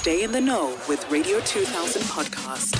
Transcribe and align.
Stay 0.00 0.22
in 0.22 0.32
the 0.32 0.40
know 0.40 0.78
with 0.88 1.06
Radio 1.10 1.40
2000 1.40 2.00
podcast. 2.04 2.74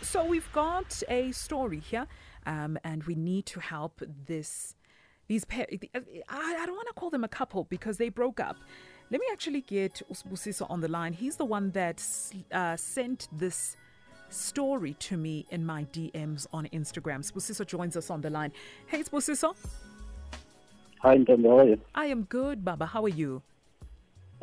So 0.00 0.24
we've 0.24 0.50
got 0.54 1.02
a 1.10 1.32
story 1.32 1.80
here, 1.80 2.06
um, 2.46 2.78
and 2.82 3.04
we 3.04 3.14
need 3.14 3.44
to 3.44 3.60
help 3.60 4.00
this. 4.26 4.74
These 5.28 5.44
pair, 5.44 5.66
I, 5.70 5.98
I 6.30 6.64
don't 6.64 6.76
want 6.76 6.88
to 6.88 6.94
call 6.94 7.10
them 7.10 7.24
a 7.24 7.28
couple 7.28 7.64
because 7.64 7.98
they 7.98 8.08
broke 8.08 8.40
up. 8.40 8.56
Let 9.10 9.20
me 9.20 9.26
actually 9.30 9.60
get 9.60 10.00
Usbusiso 10.10 10.66
on 10.70 10.80
the 10.80 10.88
line. 10.88 11.12
He's 11.12 11.36
the 11.36 11.44
one 11.44 11.72
that 11.72 12.02
uh, 12.52 12.74
sent 12.74 13.28
this 13.32 13.76
story 14.30 14.94
to 14.94 15.18
me 15.18 15.44
in 15.50 15.66
my 15.66 15.84
DMs 15.92 16.46
on 16.54 16.66
Instagram. 16.72 17.20
Sbusiso 17.20 17.66
joins 17.66 17.98
us 17.98 18.08
on 18.08 18.22
the 18.22 18.30
line. 18.30 18.52
Hey, 18.86 19.02
Sbusiso. 19.02 19.54
Hi, 21.00 21.18
Ntombi, 21.18 21.48
how 21.48 21.58
are 21.58 21.66
you? 21.66 21.80
I 21.94 22.06
am 22.06 22.22
good, 22.22 22.64
Baba. 22.64 22.86
How 22.86 23.04
are 23.04 23.10
you? 23.10 23.42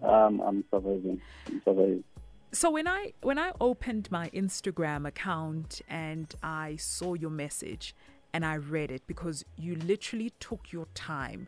Um, 0.04 0.42
I'm 0.42 0.64
surviving. 0.72 1.22
I'm 1.48 1.62
surviving. 1.64 2.04
So 2.52 2.72
when 2.72 2.88
I 2.88 3.14
when 3.22 3.38
I 3.38 3.52
opened 3.60 4.10
my 4.10 4.30
Instagram 4.30 5.08
account 5.08 5.82
and 5.90 6.34
I 6.42 6.78
saw 6.78 7.14
your 7.14 7.30
message 7.30 7.94
and 8.34 8.46
I 8.46 8.56
read 8.56 8.92
it 8.92 9.04
because 9.08 9.44
you 9.58 9.76
literally 9.76 10.32
took 10.40 10.72
your 10.72 10.88
time 10.94 11.48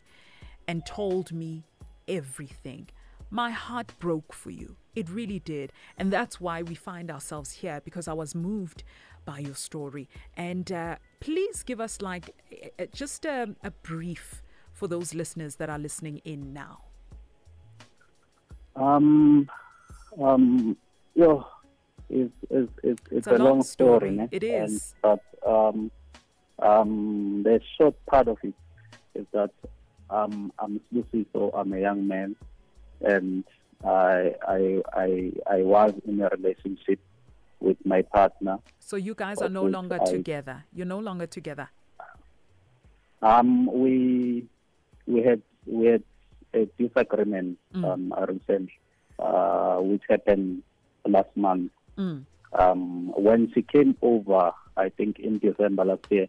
and 0.68 0.86
told 0.86 1.32
me 1.32 1.64
everything. 2.08 2.90
My 3.32 3.52
heart 3.52 3.94
broke 4.00 4.34
for 4.34 4.50
you. 4.50 4.76
It 4.96 5.10
really 5.10 5.40
did. 5.40 5.72
And 5.98 6.12
that's 6.12 6.42
why 6.42 6.64
we 6.64 6.76
find 6.76 7.12
ourselves 7.12 7.52
here 7.52 7.82
because 7.86 8.08
I 8.08 8.14
was 8.14 8.34
moved 8.34 8.84
by 9.24 9.40
your 9.40 9.56
story. 9.56 10.10
And 10.36 10.72
uh, 10.72 10.96
please 11.20 11.62
give 11.64 11.80
us 11.80 12.02
like 12.02 12.36
just 12.92 13.26
a, 13.26 13.56
a 13.64 13.72
brief 13.72 14.42
for 14.80 14.88
those 14.88 15.14
listeners 15.14 15.56
that 15.56 15.70
are 15.70 15.78
listening 15.78 16.22
in 16.24 16.54
now? 16.54 16.89
Um, 18.80 19.50
um, 20.22 20.78
yeah, 21.14 21.42
it's, 22.10 22.32
it's, 22.50 22.72
it's, 22.82 23.02
it's 23.12 23.28
a, 23.28 23.36
a, 23.36 23.38
long 23.38 23.62
story. 23.62 24.16
story 24.16 24.30
it 24.32 24.44
is. 24.44 24.96
And, 25.04 25.20
but 25.44 25.50
um, 25.50 25.92
um, 26.60 27.44
the 27.44 27.60
short 27.78 27.96
part 28.06 28.28
of 28.30 28.38
it 28.42 28.54
is 29.16 29.26
that 29.34 29.52
um, 30.10 30.52
I'm 30.58 30.80
Lucy, 30.92 31.26
so 31.34 31.52
I'm 31.54 31.74
a 31.74 31.80
young 31.80 32.08
man, 32.08 32.36
and 33.02 33.44
I, 33.84 34.34
I, 34.48 34.82
I, 34.94 35.32
I 35.46 35.62
was 35.62 35.94
in 36.08 36.22
a 36.22 36.30
relationship 36.30 37.00
with 37.60 37.78
my 37.86 38.02
partner. 38.02 38.60
So 38.80 38.96
you 38.96 39.14
guys 39.14 39.42
are 39.42 39.50
no 39.50 39.66
longer 39.66 40.00
I, 40.02 40.06
together. 40.06 40.64
You're 40.74 40.88
no 40.88 41.00
longer 41.00 41.28
together. 41.28 41.70
Um, 43.22 43.66
we 43.66 44.48
we 45.06 45.22
had 45.22 45.42
we 45.66 45.88
had 45.88 46.04
a 46.54 46.66
disagreement 46.78 47.58
mm. 47.74 47.86
um, 47.86 48.14
recently, 48.28 48.78
uh, 49.18 49.78
which 49.78 50.04
happened 50.10 50.64
last 51.06 51.36
month. 51.36 51.72
Mm. 51.98 52.26
Um, 52.54 53.14
when 53.16 53.52
she 53.54 53.62
came 53.62 53.96
over, 54.02 54.52
I 54.76 54.90
think 54.90 55.20
in 55.20 55.40
December 55.40 55.86
last 55.86 56.06
year, 56.10 56.28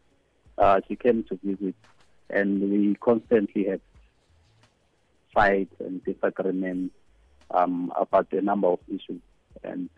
uh, 0.59 0.81
she 0.87 0.97
came 0.97 1.25
to 1.25 1.39
visit, 1.43 1.75
and 2.29 2.71
we 2.71 2.95
constantly 2.97 3.65
had 3.65 3.81
fights 5.33 5.75
and 5.81 6.05
disagreements 6.05 6.95
um, 7.51 7.93
about 7.97 8.33
a 8.33 8.43
number 8.43 8.69
of 8.69 8.81
issues. 8.89 9.23
And 9.65 9.89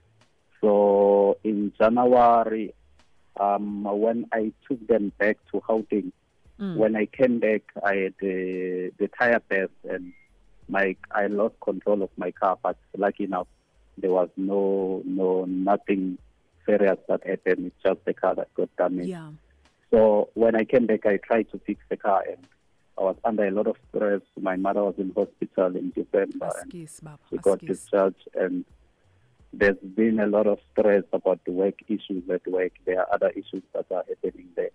so 0.61 1.39
in 1.43 1.73
January, 1.79 2.75
um, 3.39 3.85
when 3.85 4.27
I 4.33 4.53
took 4.69 4.87
them 4.87 5.13
back 5.19 5.39
to 5.51 5.61
Gauteng, 5.61 6.13
Mm. 6.63 6.77
When 6.77 6.95
I 6.95 7.07
came 7.07 7.41
back, 7.41 7.63
I 7.85 7.97
had 7.97 8.15
the, 8.21 8.93
the 8.97 9.09
tire 9.09 9.43
burst 9.49 9.73
and 9.89 10.13
my 10.69 10.95
I 11.11 11.27
lost 11.27 11.55
control 11.61 12.03
of 12.03 12.11
my 12.17 12.31
car. 12.31 12.57
But 12.63 12.77
lucky 12.97 13.25
enough, 13.25 13.49
there 13.99 14.13
was 14.13 14.29
no 14.37 15.03
no 15.05 15.45
nothing 15.45 16.19
serious 16.65 16.99
that 17.09 17.27
happened. 17.27 17.67
It's 17.67 17.83
just 17.85 18.05
the 18.05 18.15
car 18.15 18.37
that 18.37 18.55
got 18.55 18.69
damaged. 18.77 19.09
Yeah. 19.09 19.31
So 19.91 20.31
when 20.35 20.55
I 20.55 20.65
came 20.65 20.87
back, 20.87 21.05
I 21.05 21.17
tried 21.17 21.51
to 21.51 21.59
fix 21.67 21.81
the 21.89 21.97
car 21.97 22.25
and 22.29 22.47
I 22.97 23.03
was 23.03 23.17
under 23.25 23.45
a 23.45 23.51
lot 23.51 23.67
of 23.67 23.77
stress. 23.89 24.23
My 24.41 24.55
mother 24.55 24.85
was 24.85 24.95
in 24.99 25.13
hospital 25.17 25.77
in 25.77 25.91
December 25.91 26.51
and 26.63 26.89
she 27.29 27.37
got 27.39 27.59
discharged 27.59 28.29
and 28.35 28.65
there's 29.53 29.77
been 29.97 30.21
a 30.21 30.27
lot 30.27 30.47
of 30.47 30.61
stress 30.71 31.03
about 31.13 31.45
the 31.45 31.53
work 31.53 31.75
issues 31.89 32.23
at 32.31 32.47
work. 32.47 32.73
There 32.87 33.01
are 33.01 33.13
other 33.13 33.31
issues 33.31 33.63
that 33.75 33.87
are 33.91 34.05
happening 34.09 34.49
there. 34.57 34.71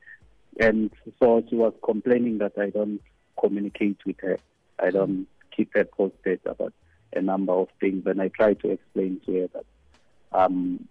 And 0.60 0.92
so 1.20 1.44
she 1.50 1.56
was 1.56 1.74
complaining 1.84 2.40
that 2.40 2.54
I 2.58 2.70
don't 2.70 3.00
communicate 3.40 3.98
with 4.06 4.20
her. 4.22 4.38
I 4.80 4.90
don't 4.90 5.28
keep 5.56 5.74
her 5.76 5.86
posted 5.86 6.40
about 6.46 6.74
a 7.14 7.22
number 7.22 7.54
of 7.54 7.68
things. 7.80 8.04
And 8.06 8.22
I 8.22 8.30
try 8.30 8.54
to 8.56 8.72
explain 8.72 9.22
to 9.26 9.42
her 9.42 9.48
that 9.54 9.66
um, 10.32 10.88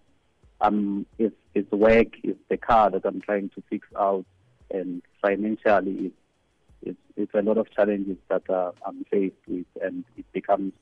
um, 0.61 1.07
it's, 1.19 1.35
it's 1.55 1.71
work, 1.73 2.09
it's 2.23 2.39
the 2.49 2.57
car 2.57 2.91
that 2.91 3.05
I'm 3.05 3.21
trying 3.21 3.51
to 3.51 3.63
fix 3.69 3.87
out. 3.99 4.25
And 4.71 5.03
financially, 5.21 6.07
it's, 6.07 6.17
it's, 6.83 6.99
it's 7.17 7.35
a 7.35 7.43
lot 7.43 7.59
of 7.59 7.71
challenges 7.73 8.17
that 8.29 8.49
uh, 8.49 8.73
I'm 8.87 9.05
faced 9.11 9.35
with. 9.49 9.67
And 9.83 10.05
it 10.17 10.27
becomes, 10.33 10.73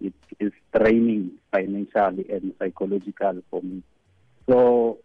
it 0.00 0.14
is 0.40 0.52
draining 0.76 1.32
financially 1.52 2.26
and 2.30 2.52
psychological 2.58 3.42
for 3.50 3.62
me. 3.62 3.82
So 4.48 4.98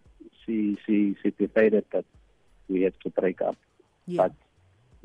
she, 0.46 0.78
she, 0.86 1.16
she 1.22 1.30
decided 1.30 1.86
that 1.94 2.06
we 2.70 2.84
had 2.84 2.94
to 3.04 3.10
break 3.10 3.42
up. 3.42 3.58
Yeah. 4.06 4.30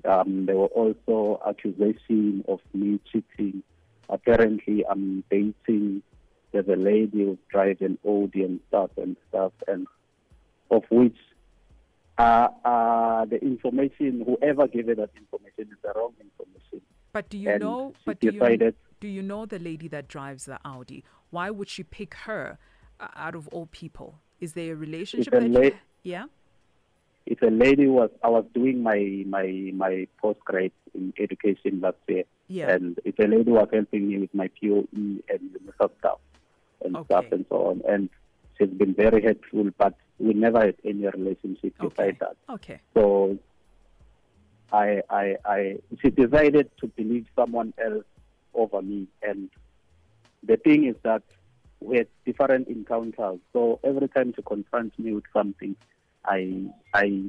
But 0.03 0.11
um, 0.11 0.47
there 0.47 0.57
were 0.57 0.67
also 0.67 1.41
accusations 1.47 2.45
of 2.47 2.61
me 2.73 3.01
cheating. 3.11 3.63
Apparently, 4.09 4.85
I'm 4.87 5.25
dating. 5.31 6.03
There's 6.53 6.69
a 6.69 6.77
lady 6.77 7.25
who 7.25 7.39
drives 7.49 7.81
an 7.81 7.99
Audi 8.05 8.45
and 8.45 8.61
stuff 8.69 8.91
and 8.97 9.17
stuff, 9.29 9.53
and 9.67 9.87
of 10.71 10.85
which 10.91 11.17
uh, 12.19 12.49
uh, 12.65 13.25
the 13.25 13.41
information, 13.41 14.25
whoever 14.25 14.69
gave 14.69 14.89
it 14.89 14.99
that 14.99 15.11
information, 15.17 15.73
is 15.73 15.79
the 15.83 15.93
wrong 15.97 16.13
information. 16.21 16.81
But 17.13 17.29
do 17.31 17.39
you 17.39 17.51
and 17.51 17.61
know? 17.61 17.93
But 18.05 18.21
do 18.21 18.31
you, 18.31 18.73
do 19.01 19.09
you 19.09 19.23
know 19.23 19.47
the 19.47 19.59
lady 19.59 19.89
that 19.89 20.07
drives 20.07 20.45
the 20.45 20.59
Audi? 20.65 21.03
Why 21.31 21.51
would 21.51 21.69
she 21.69 21.83
pick 21.83 22.15
her 22.15 22.59
uh, 23.01 23.09
out 23.17 23.35
of 23.35 23.49
all 23.49 23.67
people? 23.67 24.21
Is 24.41 24.53
there 24.53 24.75
a 24.75 24.77
relationship? 24.77 25.33
A 25.33 25.41
la- 25.41 25.61
you, 25.61 25.73
yeah 26.03 26.27
it's 27.27 27.43
a 27.43 27.51
lady 27.51 27.87
was 27.87 28.11
I 28.23 28.29
was 28.29 28.45
doing 28.55 28.83
my 28.83 29.25
my 29.27 29.71
my 29.75 30.07
postgrad 30.23 30.73
in 30.95 31.13
education 31.19 31.81
last 31.81 31.97
year, 32.07 32.25
yeah. 32.49 32.71
and 32.71 32.99
it's 33.05 33.19
a 33.19 33.27
lady 33.27 33.51
was 33.51 33.69
helping 33.73 34.09
me 34.09 34.19
with 34.19 34.35
my 34.35 34.49
POE 34.61 34.87
and 34.93 35.51
stuff 35.75 36.19
and 36.85 36.97
okay. 36.97 37.05
stuff 37.07 37.25
and 37.33 37.47
so 37.49 37.71
on. 37.71 37.83
And 37.89 38.11
she's 38.59 38.69
been 38.69 38.95
very 38.95 39.23
helpful, 39.23 39.71
but 39.79 39.95
we 40.19 40.35
never 40.35 40.61
had 40.61 40.77
any 40.85 41.07
relationship 41.07 41.75
okay. 41.81 41.89
beside 41.89 42.19
that. 42.21 42.37
Okay. 42.51 42.81
So 42.93 43.39
I 44.73 45.03
I 45.09 45.37
I 45.47 45.79
she 46.03 46.11
decided 46.11 46.71
to 46.81 46.89
believe 46.89 47.27
someone 47.35 47.73
else 47.83 48.05
over 48.53 48.83
me, 48.83 49.07
and 49.23 49.49
the 50.43 50.59
thing 50.59 50.85
is 50.85 50.97
that 51.05 51.23
we 51.81 51.99
had 51.99 52.09
different 52.27 52.69
encounters. 52.69 53.39
So 53.55 53.81
every 53.83 54.09
time 54.09 54.35
she 54.37 54.43
confronts 54.43 54.99
me 54.99 55.13
with 55.15 55.25
something 55.33 55.75
I 56.25 56.65
I 56.93 57.23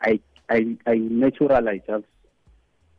I 0.00 0.20
I, 0.48 0.76
I 0.86 0.94
natural 0.96 1.68
I 1.68 1.78
just 1.78 2.04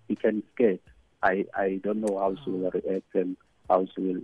became 0.07 0.43
scared. 0.53 0.79
I, 1.21 1.45
I 1.55 1.79
don't 1.83 2.01
know 2.01 2.17
how 2.17 2.35
she 2.43 2.49
will 2.49 2.69
mm. 2.69 2.73
react 2.73 3.15
and 3.15 3.37
how 3.69 3.87
she 3.95 4.01
will 4.01 4.21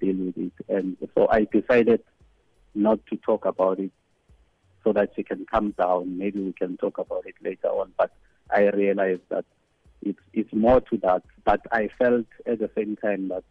deal 0.00 0.26
with 0.26 0.38
it. 0.38 0.52
And 0.68 0.96
so 1.14 1.28
I 1.28 1.44
decided 1.44 2.02
not 2.74 3.04
to 3.06 3.16
talk 3.16 3.44
about 3.44 3.80
it 3.80 3.90
so 4.84 4.92
that 4.92 5.10
she 5.16 5.22
can 5.22 5.44
calm 5.50 5.72
down. 5.72 6.18
Maybe 6.18 6.40
we 6.40 6.52
can 6.52 6.76
talk 6.76 6.98
about 6.98 7.26
it 7.26 7.34
later 7.42 7.68
on. 7.68 7.92
But 7.98 8.12
I 8.50 8.68
realized 8.70 9.22
that 9.28 9.44
it's 10.02 10.20
it's 10.32 10.52
more 10.52 10.80
to 10.80 10.96
that. 10.98 11.22
But 11.44 11.60
I 11.72 11.88
felt 11.98 12.26
at 12.46 12.60
the 12.60 12.70
same 12.76 12.96
time 12.96 13.28
that 13.28 13.44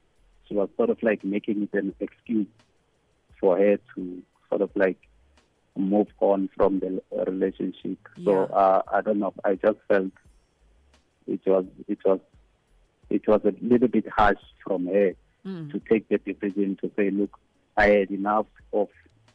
she 0.48 0.56
was 0.56 0.70
sort 0.78 0.90
of 0.90 1.04
like 1.04 1.24
making 1.24 1.64
it 1.64 1.78
an 1.78 1.94
excuse 2.00 2.48
for 3.40 3.58
her 3.58 3.78
to 3.96 4.24
sort 4.50 4.62
of 4.62 4.72
like 4.76 4.98
move 5.78 6.08
on 6.20 6.50
from 6.56 6.80
the 6.80 7.02
relationship. 7.26 7.98
Yeah. 8.18 8.26
So 8.26 8.44
uh, 8.46 8.82
I 8.92 9.02
don't 9.02 9.20
know. 9.20 9.34
I 9.44 9.56
just 9.56 9.78
felt 9.88 10.12
it 11.28 11.42
was 11.46 11.66
it 11.88 12.00
was 12.06 12.20
it 13.10 13.28
was 13.28 13.42
a 13.44 13.54
little 13.62 13.88
bit 13.88 14.08
harsh 14.10 14.38
from 14.64 14.88
her 14.88 15.14
mm. 15.46 15.72
to 15.72 15.80
take 15.90 16.08
the 16.10 16.18
decision 16.20 16.78
to 16.82 16.92
say, 16.96 17.10
look, 17.10 17.38
I 17.78 17.88
had 17.88 18.12
enough 18.12 18.48
of 18.74 18.90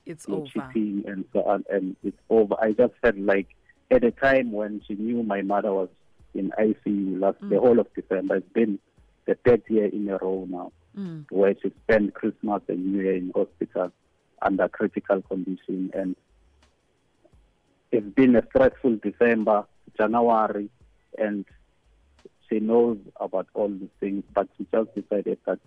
it's 0.07 0.29
over. 0.29 0.47
cheating 0.47 1.05
and 1.07 1.25
so 1.33 1.43
on, 1.45 1.65
and 1.71 1.97
it's 2.05 2.21
over. 2.31 2.55
I 2.61 2.73
just 2.73 2.95
felt 3.01 3.17
like 3.17 3.49
at 3.91 4.05
a 4.05 4.11
time 4.11 4.53
when 4.53 4.83
she 4.87 4.95
knew 4.95 5.23
my 5.23 5.43
mother 5.43 5.73
was 5.73 5.89
in 6.35 6.53
ICU 6.59 7.21
last 7.21 7.41
mm. 7.41 7.51
the 7.51 7.61
whole 7.61 7.79
of 7.79 7.93
December. 7.95 8.37
It's 8.37 8.53
been 8.53 8.79
the 9.27 9.37
third 9.45 9.63
year 9.69 9.87
in 9.87 10.09
a 10.09 10.19
row 10.19 10.47
now, 10.49 10.73
mm. 10.97 11.25
where 11.31 11.55
she 11.63 11.73
spent 11.85 12.15
Christmas 12.15 12.63
and 12.69 12.93
New 12.93 13.03
Year 13.03 13.17
in 13.17 13.33
hospital 13.35 13.93
under 14.43 14.69
critical 14.69 15.23
condition 15.23 15.91
and 15.95 16.17
it's 17.95 18.15
been 18.15 18.35
a 18.35 18.45
stressful 18.49 18.99
December, 19.03 19.65
January, 19.97 20.69
and 21.17 21.45
she 22.49 22.59
knows 22.59 22.99
about 23.21 23.47
all 23.55 23.69
these 23.69 23.89
things, 24.01 24.25
but 24.35 24.49
she 24.59 24.67
just 24.73 24.93
decided 24.97 25.39
that 25.47 25.61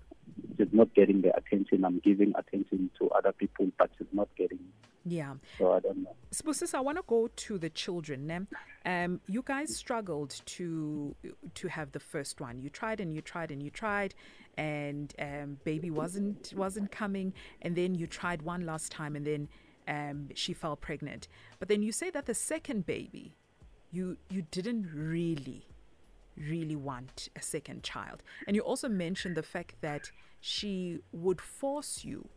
she's 0.58 0.68
not 0.74 0.94
getting 0.94 1.22
the 1.22 1.36
attention 1.36 1.86
I'm 1.86 2.00
giving 2.00 2.34
attention 2.38 2.92
to 3.00 3.10
other 3.12 3.32
people, 3.32 3.72
but 3.78 3.90
she's 3.98 4.08
not 4.12 4.28
getting. 4.38 4.60
Yeah. 5.06 5.36
So 5.58 5.72
I 5.72 5.80
don't 5.80 6.04
know. 6.04 6.16
Spusis, 6.34 6.74
I 6.74 6.82
want 6.82 6.98
to 6.98 7.04
go 7.08 7.30
to 7.34 7.58
the 7.58 7.70
children. 7.70 8.48
Um, 8.86 9.22
you 9.28 9.42
guys 9.42 9.74
struggled 9.74 10.42
to 10.58 11.16
to 11.56 11.68
have 11.70 11.94
the 11.94 12.02
first 12.02 12.42
one. 12.42 12.60
You 12.60 12.70
tried 12.70 13.00
and 13.00 13.14
you 13.14 13.22
tried 13.22 13.52
and 13.52 13.64
you 13.64 13.70
tried, 13.70 14.16
and 14.58 15.14
um, 15.18 15.60
baby 15.64 15.90
wasn't 15.90 16.54
wasn't 16.58 16.92
coming. 16.92 17.34
And 17.62 17.74
then 17.74 17.96
you 17.96 18.06
tried 18.06 18.42
one 18.42 18.66
last 18.66 18.92
time, 18.92 19.16
and 19.16 19.26
then 19.26 19.48
um, 19.88 20.30
she 20.36 20.54
fell 20.54 20.76
pregnant. 20.76 21.28
But 21.60 21.68
then 21.70 21.82
you 21.82 21.92
say 21.92 22.10
that 22.12 22.26
the 22.26 22.34
second 22.34 22.86
baby, 22.86 23.36
you 23.92 24.18
you 24.30 24.44
didn't 24.52 24.88
really 24.94 25.66
really 26.38 26.76
want 26.76 27.30
a 27.36 27.42
second 27.42 27.84
child. 27.84 28.24
And 28.46 28.56
you 28.56 28.62
also 28.62 28.88
mentioned 28.88 29.36
the 29.36 29.44
fact 29.44 29.76
that 29.82 30.12
she 30.40 31.00
would 31.12 31.42
force 31.42 32.06
you 32.06 32.30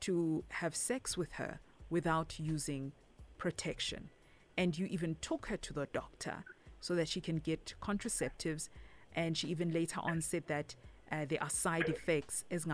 to 0.00 0.44
have 0.48 0.74
sex 0.76 1.16
with 1.16 1.32
her 1.32 1.60
without 1.90 2.38
using 2.38 2.92
protection. 3.38 4.10
And 4.56 4.78
you 4.78 4.86
even 4.86 5.16
took 5.20 5.46
her 5.46 5.56
to 5.56 5.72
the 5.72 5.86
doctor 5.92 6.44
so 6.80 6.94
that 6.94 7.08
she 7.08 7.20
can 7.20 7.36
get 7.38 7.74
contraceptives. 7.82 8.68
And 9.14 9.36
she 9.36 9.48
even 9.48 9.72
later 9.72 10.00
on 10.02 10.20
said 10.20 10.44
that 10.46 10.74
uh, 11.12 11.26
there 11.28 11.42
are 11.42 11.50
side 11.50 11.88
effects 11.88 12.44
as 12.50 12.66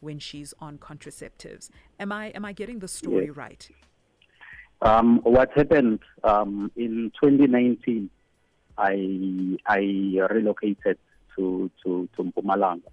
when 0.00 0.18
she's 0.18 0.52
on 0.60 0.78
contraceptives. 0.78 1.70
Am 1.98 2.12
I 2.12 2.26
am 2.28 2.44
I 2.44 2.52
getting 2.52 2.78
the 2.78 2.88
story 2.88 3.26
yes. 3.26 3.36
right? 3.36 3.68
Um, 4.82 5.20
what 5.22 5.50
happened 5.52 6.00
um, 6.22 6.70
in 6.76 7.10
2019? 7.20 8.10
I 8.76 9.56
I 9.66 9.78
relocated 10.30 10.98
to 11.36 11.70
to 11.82 12.08
to 12.16 12.22
Mpumalanga. 12.22 12.90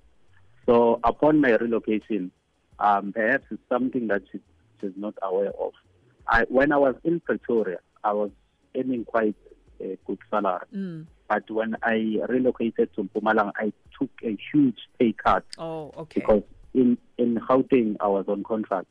So 0.66 1.02
upon 1.04 1.42
my 1.42 1.56
relocation, 1.58 2.32
um, 2.80 3.12
perhaps 3.12 3.46
it's 3.52 3.62
something 3.68 4.08
that 4.08 4.22
she, 4.32 4.40
she's 4.80 4.94
not 4.96 5.16
aware 5.22 5.52
of. 5.60 5.74
I 6.28 6.46
when 6.48 6.72
I 6.72 6.78
was 6.78 6.96
in 7.04 7.20
Pretoria, 7.20 7.80
I 8.06 8.14
was 8.14 8.32
earning 8.76 9.04
quite 9.04 9.36
a 9.82 9.98
good 10.06 10.20
salary. 10.32 10.66
Mm. 10.74 11.08
But 11.28 11.50
when 11.50 11.76
I 11.84 12.20
relocated 12.28 12.94
to 12.96 13.04
Mpumalanga, 13.04 13.52
I 13.56 13.74
took 14.00 14.12
a 14.24 14.38
huge 14.52 14.78
pay 15.00 15.14
cut. 15.14 15.46
Oh, 15.58 15.92
okay. 15.98 16.20
Because 16.20 16.44
in 16.74 16.98
in 17.18 17.36
Gauteng, 17.36 17.96
I 18.00 18.08
was 18.08 18.26
on 18.28 18.44
contract, 18.44 18.88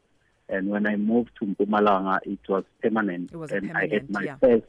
and 0.48 0.70
when 0.70 0.86
I 0.86 0.96
moved 0.96 1.30
to 1.40 1.46
Mpumalanga, 1.46 2.18
it 2.24 2.40
was 2.48 2.64
permanent, 2.82 3.32
it 3.32 3.36
was 3.36 3.50
and 3.52 3.68
permanent, 3.68 3.92
I 3.92 3.94
had 3.94 4.10
my 4.10 4.22
yeah. 4.22 4.36
first 4.36 4.64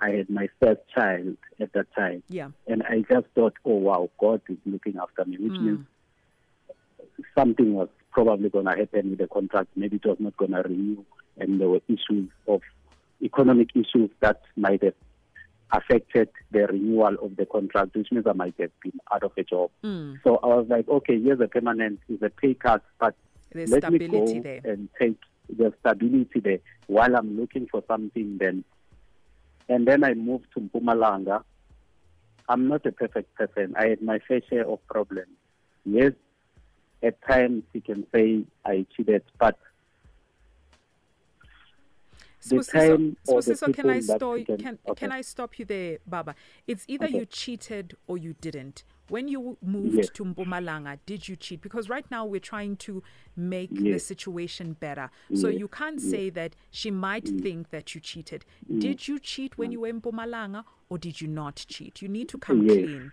I 0.00 0.10
had 0.10 0.30
my 0.30 0.48
first 0.60 0.80
child 0.94 1.36
at 1.60 1.72
that 1.72 1.94
time. 1.94 2.22
Yeah. 2.28 2.48
And 2.66 2.82
I 2.82 3.04
just 3.10 3.26
thought, 3.34 3.54
oh 3.64 3.76
wow, 3.76 4.10
God 4.18 4.40
is 4.48 4.58
looking 4.66 4.96
after 5.00 5.24
me, 5.24 5.36
which 5.38 5.52
mm. 5.52 5.62
means 5.62 5.86
something 7.36 7.74
was 7.74 7.88
probably 8.10 8.48
going 8.48 8.66
to 8.66 8.76
happen 8.76 9.10
with 9.10 9.18
the 9.18 9.28
contract. 9.28 9.68
Maybe 9.76 9.96
it 9.96 10.06
was 10.06 10.18
not 10.18 10.36
going 10.36 10.52
to 10.52 10.62
renew, 10.62 11.04
and 11.38 11.60
there 11.60 11.68
were 11.68 11.80
issues 11.88 12.28
of 12.48 12.62
economic 13.22 13.70
issues 13.74 14.10
that 14.20 14.42
might 14.56 14.82
have 14.82 14.94
affected 15.76 16.28
the 16.50 16.66
renewal 16.66 17.16
of 17.22 17.36
the 17.36 17.46
contract, 17.46 17.96
which 17.96 18.12
means 18.12 18.26
I 18.26 18.32
might 18.32 18.54
have 18.60 18.70
been 18.82 18.98
out 19.12 19.22
of 19.22 19.32
a 19.36 19.42
job. 19.42 19.70
Mm. 19.82 20.20
So 20.22 20.36
I 20.42 20.46
was 20.46 20.66
like, 20.68 20.88
okay, 20.88 21.20
here's 21.20 21.40
a 21.40 21.48
permanent, 21.48 22.00
is 22.08 22.22
a 22.22 22.30
pay 22.30 22.54
cut, 22.54 22.82
but 22.98 23.14
There's 23.52 23.70
let 23.70 23.90
me 23.90 23.98
go 24.06 24.26
there. 24.40 24.60
and 24.64 24.88
take 25.00 25.18
the 25.48 25.72
stability 25.80 26.40
there 26.40 26.58
while 26.86 27.14
I'm 27.16 27.38
looking 27.38 27.66
for 27.70 27.82
something 27.86 28.38
then 28.38 28.64
and 29.68 29.86
then 29.86 30.04
I 30.04 30.14
moved 30.14 30.46
to 30.54 30.60
Mpumalanga. 30.60 31.42
I'm 32.48 32.68
not 32.68 32.84
a 32.84 32.92
perfect 32.92 33.34
person. 33.34 33.74
I 33.78 33.88
had 33.88 34.02
my 34.02 34.18
fair 34.28 34.40
share 34.48 34.68
of 34.68 34.86
problems. 34.86 35.28
Yes, 35.84 36.12
at 37.02 37.20
times 37.26 37.62
you 37.72 37.80
can 37.80 38.06
say 38.14 38.44
I 38.64 38.86
cheated, 38.94 39.22
but 39.38 39.58
the 42.48 42.62
time 42.64 43.16
so, 43.24 43.40
so, 43.40 43.54
so 43.54 43.72
can 43.72 43.90
I 43.90 44.00
stop? 44.00 44.46
Can, 44.46 44.58
can, 44.58 44.78
okay. 44.88 45.00
can 45.00 45.12
I 45.12 45.20
stop 45.20 45.58
you 45.58 45.64
there, 45.64 45.98
Baba? 46.06 46.34
It's 46.66 46.84
either 46.88 47.06
okay. 47.06 47.18
you 47.18 47.26
cheated 47.26 47.96
or 48.06 48.18
you 48.18 48.34
didn't. 48.40 48.84
When 49.08 49.28
you 49.28 49.58
moved 49.62 49.96
yes. 49.96 50.08
to 50.14 50.24
Mpumalanga, 50.24 50.98
did 51.04 51.28
you 51.28 51.36
cheat? 51.36 51.60
Because 51.60 51.90
right 51.90 52.10
now 52.10 52.24
we're 52.24 52.40
trying 52.40 52.76
to 52.76 53.02
make 53.36 53.68
yes. 53.72 53.82
the 53.82 53.98
situation 53.98 54.72
better. 54.72 55.10
Yes. 55.28 55.42
So 55.42 55.48
you 55.48 55.68
can't 55.68 56.00
say 56.00 56.30
that 56.30 56.56
she 56.70 56.90
might 56.90 57.26
mm. 57.26 57.42
think 57.42 57.70
that 57.70 57.94
you 57.94 58.00
cheated. 58.00 58.46
Mm. 58.70 58.80
Did 58.80 59.06
you 59.06 59.18
cheat 59.18 59.58
when 59.58 59.72
you 59.72 59.80
were 59.80 59.88
in 59.88 60.00
Mpumalanga 60.00 60.64
or 60.88 60.96
did 60.96 61.20
you 61.20 61.28
not 61.28 61.66
cheat? 61.68 62.00
You 62.00 62.08
need 62.08 62.30
to 62.30 62.38
come 62.38 62.66
clean. 62.66 63.12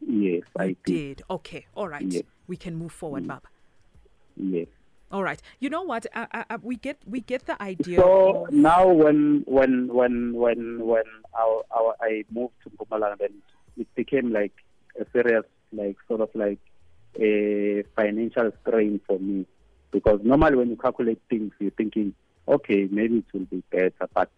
Yes, 0.00 0.42
I 0.58 0.68
did. 0.68 0.84
did. 0.84 1.22
Okay, 1.28 1.66
all 1.74 1.88
right. 1.88 2.24
We 2.46 2.56
can 2.56 2.74
move 2.74 2.92
forward, 2.92 3.24
mm. 3.24 3.28
Baba. 3.28 3.48
Yes. 4.36 4.66
All 5.12 5.22
right. 5.22 5.40
You 5.60 5.68
know 5.68 5.82
what? 5.82 6.06
I, 6.14 6.44
I, 6.48 6.56
we 6.62 6.76
get 6.76 6.98
we 7.06 7.20
get 7.20 7.44
the 7.44 7.60
idea. 7.62 8.00
So 8.00 8.46
now, 8.50 8.88
when 8.88 9.42
when 9.46 9.88
when 9.88 10.32
when 10.32 10.80
when 10.86 11.04
our, 11.38 11.62
our 11.76 11.94
I 12.00 12.24
moved 12.32 12.54
to 12.64 12.70
Mpumalanga, 12.70 13.18
then 13.18 13.34
it 13.76 13.94
became 13.94 14.32
like 14.32 14.54
a 14.98 15.04
serious, 15.12 15.44
like 15.72 15.96
sort 16.08 16.22
of 16.22 16.30
like 16.34 16.60
a 17.20 17.84
financial 17.94 18.50
strain 18.62 19.00
for 19.06 19.18
me. 19.18 19.44
Because 19.90 20.20
normally 20.22 20.56
when 20.56 20.70
you 20.70 20.76
calculate 20.76 21.20
things, 21.28 21.52
you're 21.60 21.70
thinking, 21.72 22.14
okay, 22.48 22.88
maybe 22.90 23.18
it 23.18 23.24
will 23.34 23.44
be 23.44 23.62
better. 23.70 24.08
But 24.14 24.30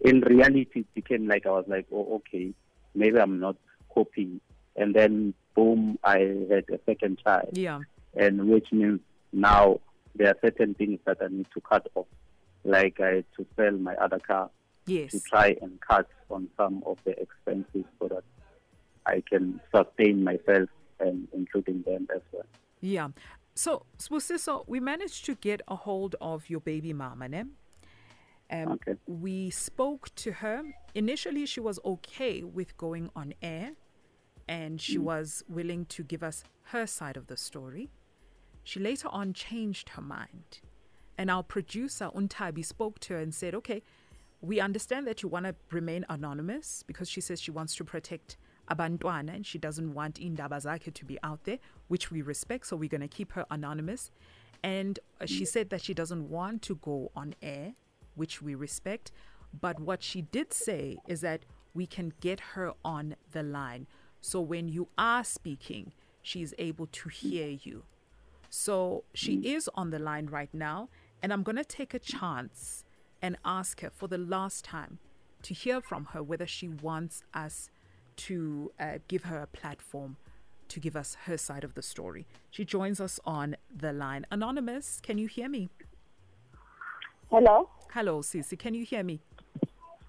in 0.00 0.22
reality, 0.22 0.80
it 0.80 0.94
became 0.94 1.28
like 1.28 1.46
I 1.46 1.50
was 1.50 1.66
like, 1.68 1.86
oh, 1.92 2.16
okay, 2.16 2.52
maybe 2.96 3.20
I'm 3.20 3.38
not 3.38 3.54
coping. 3.94 4.40
And 4.74 4.92
then, 4.92 5.34
boom, 5.54 6.00
I 6.02 6.18
had 6.50 6.64
a 6.68 6.80
second 6.84 7.20
child. 7.22 7.50
Yeah. 7.52 7.82
And 8.16 8.48
which 8.48 8.72
means 8.72 8.98
now 9.34 9.80
there 10.14 10.28
are 10.28 10.36
certain 10.42 10.74
things 10.74 11.00
that 11.06 11.18
I 11.20 11.26
need 11.28 11.46
to 11.54 11.60
cut 11.60 11.86
off. 11.94 12.06
Like 12.64 13.00
I 13.00 13.16
had 13.16 13.24
to 13.36 13.46
sell 13.56 13.72
my 13.72 13.94
other 13.96 14.18
car 14.18 14.50
yes. 14.86 15.10
to 15.10 15.20
try 15.20 15.56
and 15.60 15.80
cut 15.80 16.08
on 16.30 16.48
some 16.56 16.82
of 16.86 16.98
the 17.04 17.18
expenses 17.20 17.84
so 18.00 18.08
that 18.08 18.24
I 19.06 19.22
can 19.28 19.60
sustain 19.74 20.24
myself 20.24 20.68
and 21.00 21.28
including 21.32 21.82
them 21.82 22.06
as 22.14 22.22
well. 22.32 22.46
Yeah. 22.80 23.08
So, 23.54 23.86
Sbusiso, 23.98 24.64
we 24.66 24.80
managed 24.80 25.24
to 25.26 25.34
get 25.34 25.60
a 25.68 25.76
hold 25.76 26.16
of 26.20 26.50
your 26.50 26.60
baby 26.60 26.92
mama, 26.92 27.28
ne? 27.28 27.44
Um, 28.50 28.72
okay. 28.72 28.94
We 29.06 29.50
spoke 29.50 30.14
to 30.16 30.32
her. 30.32 30.62
Initially, 30.94 31.46
she 31.46 31.60
was 31.60 31.78
okay 31.84 32.42
with 32.42 32.76
going 32.76 33.10
on 33.14 33.34
air 33.42 33.72
and 34.48 34.80
she 34.80 34.98
mm. 34.98 35.02
was 35.02 35.42
willing 35.48 35.86
to 35.86 36.02
give 36.02 36.22
us 36.22 36.44
her 36.64 36.86
side 36.86 37.16
of 37.16 37.26
the 37.28 37.36
story. 37.36 37.90
She 38.64 38.80
later 38.80 39.08
on 39.08 39.32
changed 39.34 39.90
her 39.90 40.02
mind. 40.02 40.60
And 41.16 41.30
our 41.30 41.42
producer, 41.42 42.10
Untabi, 42.14 42.64
spoke 42.64 42.98
to 43.00 43.14
her 43.14 43.20
and 43.20 43.32
said, 43.32 43.54
okay, 43.54 43.82
we 44.40 44.60
understand 44.60 45.06
that 45.06 45.22
you 45.22 45.28
want 45.28 45.46
to 45.46 45.54
remain 45.70 46.04
anonymous 46.08 46.82
because 46.86 47.08
she 47.08 47.20
says 47.20 47.40
she 47.40 47.50
wants 47.50 47.76
to 47.76 47.84
protect 47.84 48.36
abantwana 48.70 49.34
and 49.34 49.46
she 49.46 49.58
doesn't 49.58 49.94
want 49.94 50.18
indaba 50.18 50.56
zakhe 50.56 50.92
to 50.92 51.04
be 51.04 51.18
out 51.22 51.44
there, 51.44 51.58
which 51.88 52.10
we 52.10 52.22
respect. 52.22 52.66
So 52.66 52.76
we're 52.76 52.88
going 52.88 53.00
to 53.00 53.08
keep 53.08 53.32
her 53.32 53.46
anonymous. 53.50 54.10
And 54.62 54.98
uh, 55.20 55.26
she 55.26 55.44
said 55.44 55.70
that 55.70 55.82
she 55.82 55.94
doesn't 55.94 56.28
want 56.28 56.62
to 56.62 56.76
go 56.76 57.12
on 57.14 57.34
air, 57.42 57.74
which 58.14 58.42
we 58.42 58.54
respect. 58.54 59.12
But 59.60 59.78
what 59.78 60.02
she 60.02 60.22
did 60.22 60.52
say 60.52 60.96
is 61.06 61.20
that 61.20 61.44
we 61.74 61.86
can 61.86 62.12
get 62.20 62.40
her 62.40 62.72
on 62.84 63.16
the 63.32 63.42
line. 63.42 63.86
So 64.20 64.40
when 64.40 64.68
you 64.68 64.88
are 64.96 65.22
speaking, 65.22 65.92
she's 66.22 66.54
able 66.58 66.86
to 66.86 67.08
hear 67.08 67.48
you. 67.48 67.84
So 68.56 69.02
she 69.12 69.52
is 69.52 69.68
on 69.74 69.90
the 69.90 69.98
line 69.98 70.26
right 70.26 70.52
now. 70.54 70.88
And 71.20 71.32
I'm 71.32 71.42
going 71.42 71.56
to 71.56 71.64
take 71.64 71.92
a 71.92 71.98
chance 71.98 72.84
and 73.20 73.36
ask 73.44 73.80
her 73.80 73.90
for 73.90 74.06
the 74.06 74.16
last 74.16 74.64
time 74.64 74.98
to 75.42 75.52
hear 75.52 75.80
from 75.80 76.04
her 76.12 76.22
whether 76.22 76.46
she 76.46 76.68
wants 76.68 77.24
us 77.34 77.68
to 78.16 78.70
uh, 78.78 78.98
give 79.08 79.24
her 79.24 79.38
a 79.38 79.48
platform 79.48 80.18
to 80.68 80.78
give 80.78 80.94
us 80.94 81.16
her 81.24 81.36
side 81.36 81.64
of 81.64 81.74
the 81.74 81.82
story. 81.82 82.26
She 82.50 82.64
joins 82.64 83.00
us 83.00 83.18
on 83.24 83.56
the 83.74 83.92
line. 83.92 84.24
Anonymous, 84.30 85.00
can 85.02 85.18
you 85.18 85.26
hear 85.26 85.48
me? 85.48 85.70
Hello. 87.30 87.68
Hello, 87.92 88.20
Sisi. 88.20 88.56
Can 88.56 88.74
you 88.74 88.84
hear 88.84 89.02
me? 89.02 89.20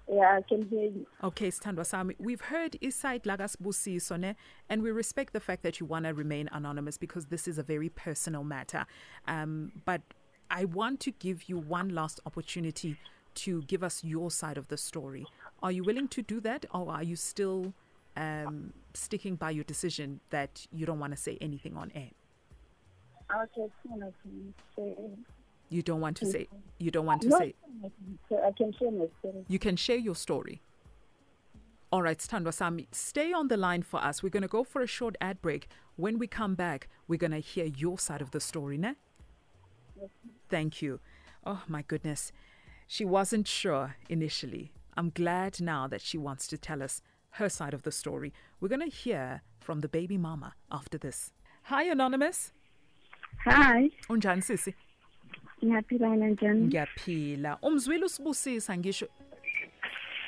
Yeah, 0.08 0.36
I 0.36 0.42
can 0.42 0.62
hear 0.68 0.84
you. 0.84 1.06
Okay, 1.24 1.48
Standwa 1.48 1.84
Sami. 1.84 2.14
We've 2.18 2.40
heard 2.40 2.76
Iside 2.82 3.24
Lagas 3.24 3.56
Busisone, 3.56 4.36
and 4.68 4.82
we 4.82 4.92
respect 4.92 5.32
the 5.32 5.40
fact 5.40 5.62
that 5.64 5.80
you 5.80 5.86
want 5.86 6.04
to 6.04 6.14
remain 6.14 6.48
anonymous 6.52 6.96
because 6.96 7.26
this 7.26 7.48
is 7.48 7.58
a 7.58 7.62
very 7.62 7.88
personal 7.88 8.44
matter. 8.44 8.86
Um, 9.26 9.72
but 9.84 10.02
I 10.48 10.64
want 10.66 11.00
to 11.00 11.10
give 11.10 11.48
you 11.48 11.58
one 11.58 11.88
last 11.88 12.20
opportunity 12.24 12.96
to 13.36 13.62
give 13.62 13.82
us 13.82 14.04
your 14.04 14.30
side 14.30 14.58
of 14.58 14.68
the 14.68 14.76
story. 14.76 15.26
Are 15.62 15.72
you 15.72 15.82
willing 15.82 16.08
to 16.08 16.22
do 16.22 16.40
that, 16.40 16.66
or 16.72 16.90
are 16.92 17.02
you 17.02 17.16
still 17.16 17.74
um, 18.16 18.72
sticking 18.94 19.34
by 19.34 19.50
your 19.50 19.64
decision 19.64 20.20
that 20.30 20.66
you 20.72 20.86
don't 20.86 21.00
want 21.00 21.14
to 21.14 21.20
say 21.20 21.36
anything 21.40 21.76
on 21.76 21.90
air? 21.96 22.10
Okay, 23.34 23.68
Tina, 23.82 24.12
please 24.22 24.52
say. 24.76 24.94
You 25.68 25.82
don't 25.82 26.00
want 26.00 26.16
to 26.18 26.24
mm. 26.24 26.32
say. 26.32 26.48
You 26.78 26.90
don't 26.90 27.06
want 27.06 27.22
to 27.22 27.30
say. 27.30 27.54
I 28.32 28.52
can 28.56 28.72
share 28.78 28.90
my 28.90 29.06
story. 29.20 29.44
You 29.48 29.58
can 29.58 29.76
share 29.76 29.96
your 29.96 30.14
story. 30.14 30.62
All 31.92 32.02
right, 32.02 32.18
Standwa 32.18 32.52
Sami, 32.52 32.88
stay 32.90 33.32
on 33.32 33.48
the 33.48 33.56
line 33.56 33.82
for 33.82 34.02
us. 34.02 34.22
We're 34.22 34.30
going 34.30 34.42
to 34.42 34.48
go 34.48 34.64
for 34.64 34.82
a 34.82 34.86
short 34.86 35.16
ad 35.20 35.40
break. 35.40 35.68
When 35.96 36.18
we 36.18 36.26
come 36.26 36.54
back, 36.54 36.88
we're 37.06 37.18
going 37.18 37.30
to 37.30 37.38
hear 37.38 37.64
your 37.64 37.98
side 37.98 38.20
of 38.20 38.32
the 38.32 38.40
story, 38.40 38.76
ne? 38.76 38.94
Thank 40.48 40.82
you. 40.82 41.00
Oh, 41.44 41.62
my 41.68 41.82
goodness. 41.82 42.32
She 42.86 43.04
wasn't 43.04 43.46
sure 43.46 43.96
initially. 44.08 44.72
I'm 44.96 45.10
glad 45.10 45.60
now 45.60 45.86
that 45.86 46.00
she 46.00 46.18
wants 46.18 46.46
to 46.48 46.58
tell 46.58 46.82
us 46.82 47.02
her 47.30 47.48
side 47.48 47.74
of 47.74 47.82
the 47.82 47.92
story. 47.92 48.32
We're 48.60 48.68
going 48.68 48.88
to 48.88 48.94
hear 48.94 49.42
from 49.60 49.80
the 49.80 49.88
baby 49.88 50.18
mama 50.18 50.54
after 50.70 50.98
this. 50.98 51.32
Hi, 51.64 51.84
Anonymous. 51.84 52.52
Hi. 53.44 53.90
Unjani 54.08 54.42
sisi? 54.42 54.74
Ngiyaphila 55.66 56.16
njani? 56.16 56.66
Ngiyaphila. 56.66 57.58
Umzwile 57.62 58.04
usibusisa 58.04 58.76
ngisho 58.76 59.08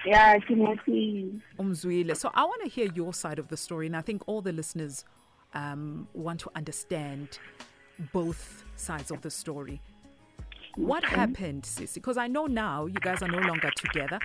Yeah, 0.05 0.37
ngiyaphila. 0.51 1.41
Umzwile. 1.59 2.15
So 2.17 2.31
I 2.35 2.45
want 2.45 2.63
to 2.63 2.69
hear 2.69 2.91
your 2.95 3.15
side 3.15 3.39
of 3.39 3.49
the 3.49 3.57
story 3.57 3.87
and 3.87 3.97
I 3.97 4.03
think 4.03 4.23
all 4.27 4.41
the 4.41 4.53
listeners 4.53 5.05
um, 5.55 6.09
want 6.15 6.41
to 6.41 6.51
understand 6.55 7.39
both 8.13 8.65
sides 8.77 9.11
of 9.11 9.21
the 9.23 9.31
story. 9.31 9.81
What 10.77 11.05
okay. 11.05 11.17
happened, 11.17 11.63
Sissy? 11.63 11.95
Because 11.95 12.17
I 12.17 12.29
know 12.29 12.47
now 12.47 12.87
you 12.87 13.01
guys 13.01 13.23
are 13.23 13.29
no 13.29 13.39
longer 13.39 13.71
together. 13.75 14.21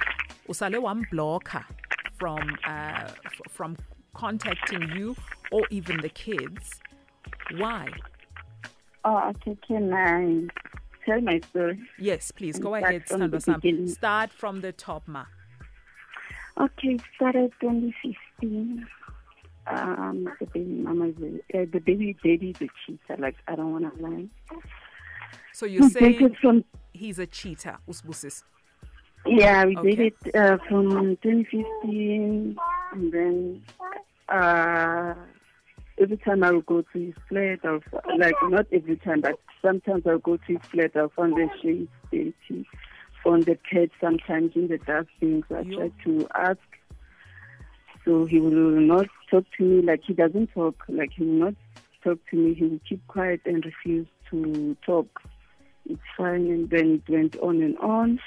Usale 0.47 0.79
one 0.79 1.05
blocker 1.11 1.65
from 2.19 2.57
uh, 2.67 3.07
from 3.49 3.75
contacting 4.13 4.89
you 4.95 5.15
or 5.51 5.63
even 5.71 5.99
the 6.01 6.09
kids. 6.09 6.79
Why? 7.57 7.87
Oh, 9.03 9.31
okay. 9.47 9.57
I 9.75 10.47
tell 11.05 11.21
my 11.21 11.39
story? 11.49 11.79
Yes, 11.99 12.31
please. 12.31 12.59
Go 12.59 12.75
ahead, 12.75 13.03
Sandra 13.07 13.39
Start 13.87 14.31
from 14.31 14.61
the 14.61 14.71
top, 14.71 15.07
Ma. 15.07 15.25
Okay, 16.57 16.97
started 17.15 17.51
2015 17.61 18.85
um, 19.67 20.27
the 20.39 20.45
baby 20.47 20.69
mama 20.69 21.05
a, 21.05 21.61
uh, 21.61 21.65
the 21.71 21.79
baby 21.79 22.15
daddy 22.23 22.49
is 22.49 22.61
a 22.61 22.69
cheater. 22.85 23.21
Like 23.21 23.35
I 23.47 23.55
don't 23.55 23.71
want 23.71 23.95
to 23.95 24.03
lie. 24.03 24.25
So 25.53 25.65
you're 25.65 25.89
saying 25.89 26.35
from, 26.41 26.63
he's 26.93 27.19
a 27.19 27.27
cheater, 27.27 27.77
Usbusis? 27.87 28.43
Yeah, 29.25 29.65
we 29.65 29.77
okay. 29.77 29.95
did 29.95 30.13
it 30.23 30.35
uh, 30.35 30.57
from 30.67 31.17
2015, 31.21 32.57
and 32.91 33.11
then 33.13 33.63
uh, 34.27 35.13
every 35.97 36.17
time 36.17 36.43
I 36.43 36.51
would 36.51 36.65
go 36.65 36.81
to 36.81 36.99
his 36.99 37.13
flat, 37.29 37.59
I'll, 37.63 37.79
like 38.17 38.35
not 38.43 38.65
every 38.73 38.97
time, 38.97 39.21
but 39.21 39.39
sometimes 39.63 40.05
I'll 40.05 40.19
go 40.19 40.37
to 40.37 40.45
his 40.45 40.61
flat, 40.71 40.91
I'll 40.95 41.09
find 41.09 41.33
the 41.35 41.49
shades 41.61 41.89
dirty, 42.11 42.67
find 43.23 43.43
the 43.43 43.57
pet 43.71 43.89
sometimes 44.01 44.51
in 44.55 44.67
the 44.67 44.77
dustbin. 44.77 45.43
So 45.49 45.57
I 45.57 45.63
try 45.63 45.91
to 46.05 46.27
ask 46.35 46.59
so 48.05 48.25
he 48.25 48.39
will 48.39 48.51
not 48.51 49.07
talk 49.31 49.45
to 49.57 49.63
me 49.63 49.81
like 49.81 50.01
he 50.05 50.13
doesn't 50.13 50.47
talk, 50.53 50.83
like 50.89 51.11
he 51.15 51.23
will 51.23 51.45
not 51.45 51.55
talk 52.03 52.19
to 52.31 52.35
me. 52.35 52.53
He 52.53 52.65
will 52.65 52.79
keep 52.87 53.05
quiet 53.07 53.41
and 53.45 53.63
refuse 53.65 54.07
to 54.29 54.75
talk. 54.85 55.07
It's 55.89 56.01
fine. 56.17 56.47
And 56.47 56.69
then 56.69 57.01
it 57.05 57.11
went 57.11 57.37
on 57.37 57.61
and 57.61 57.77
on. 57.79 58.19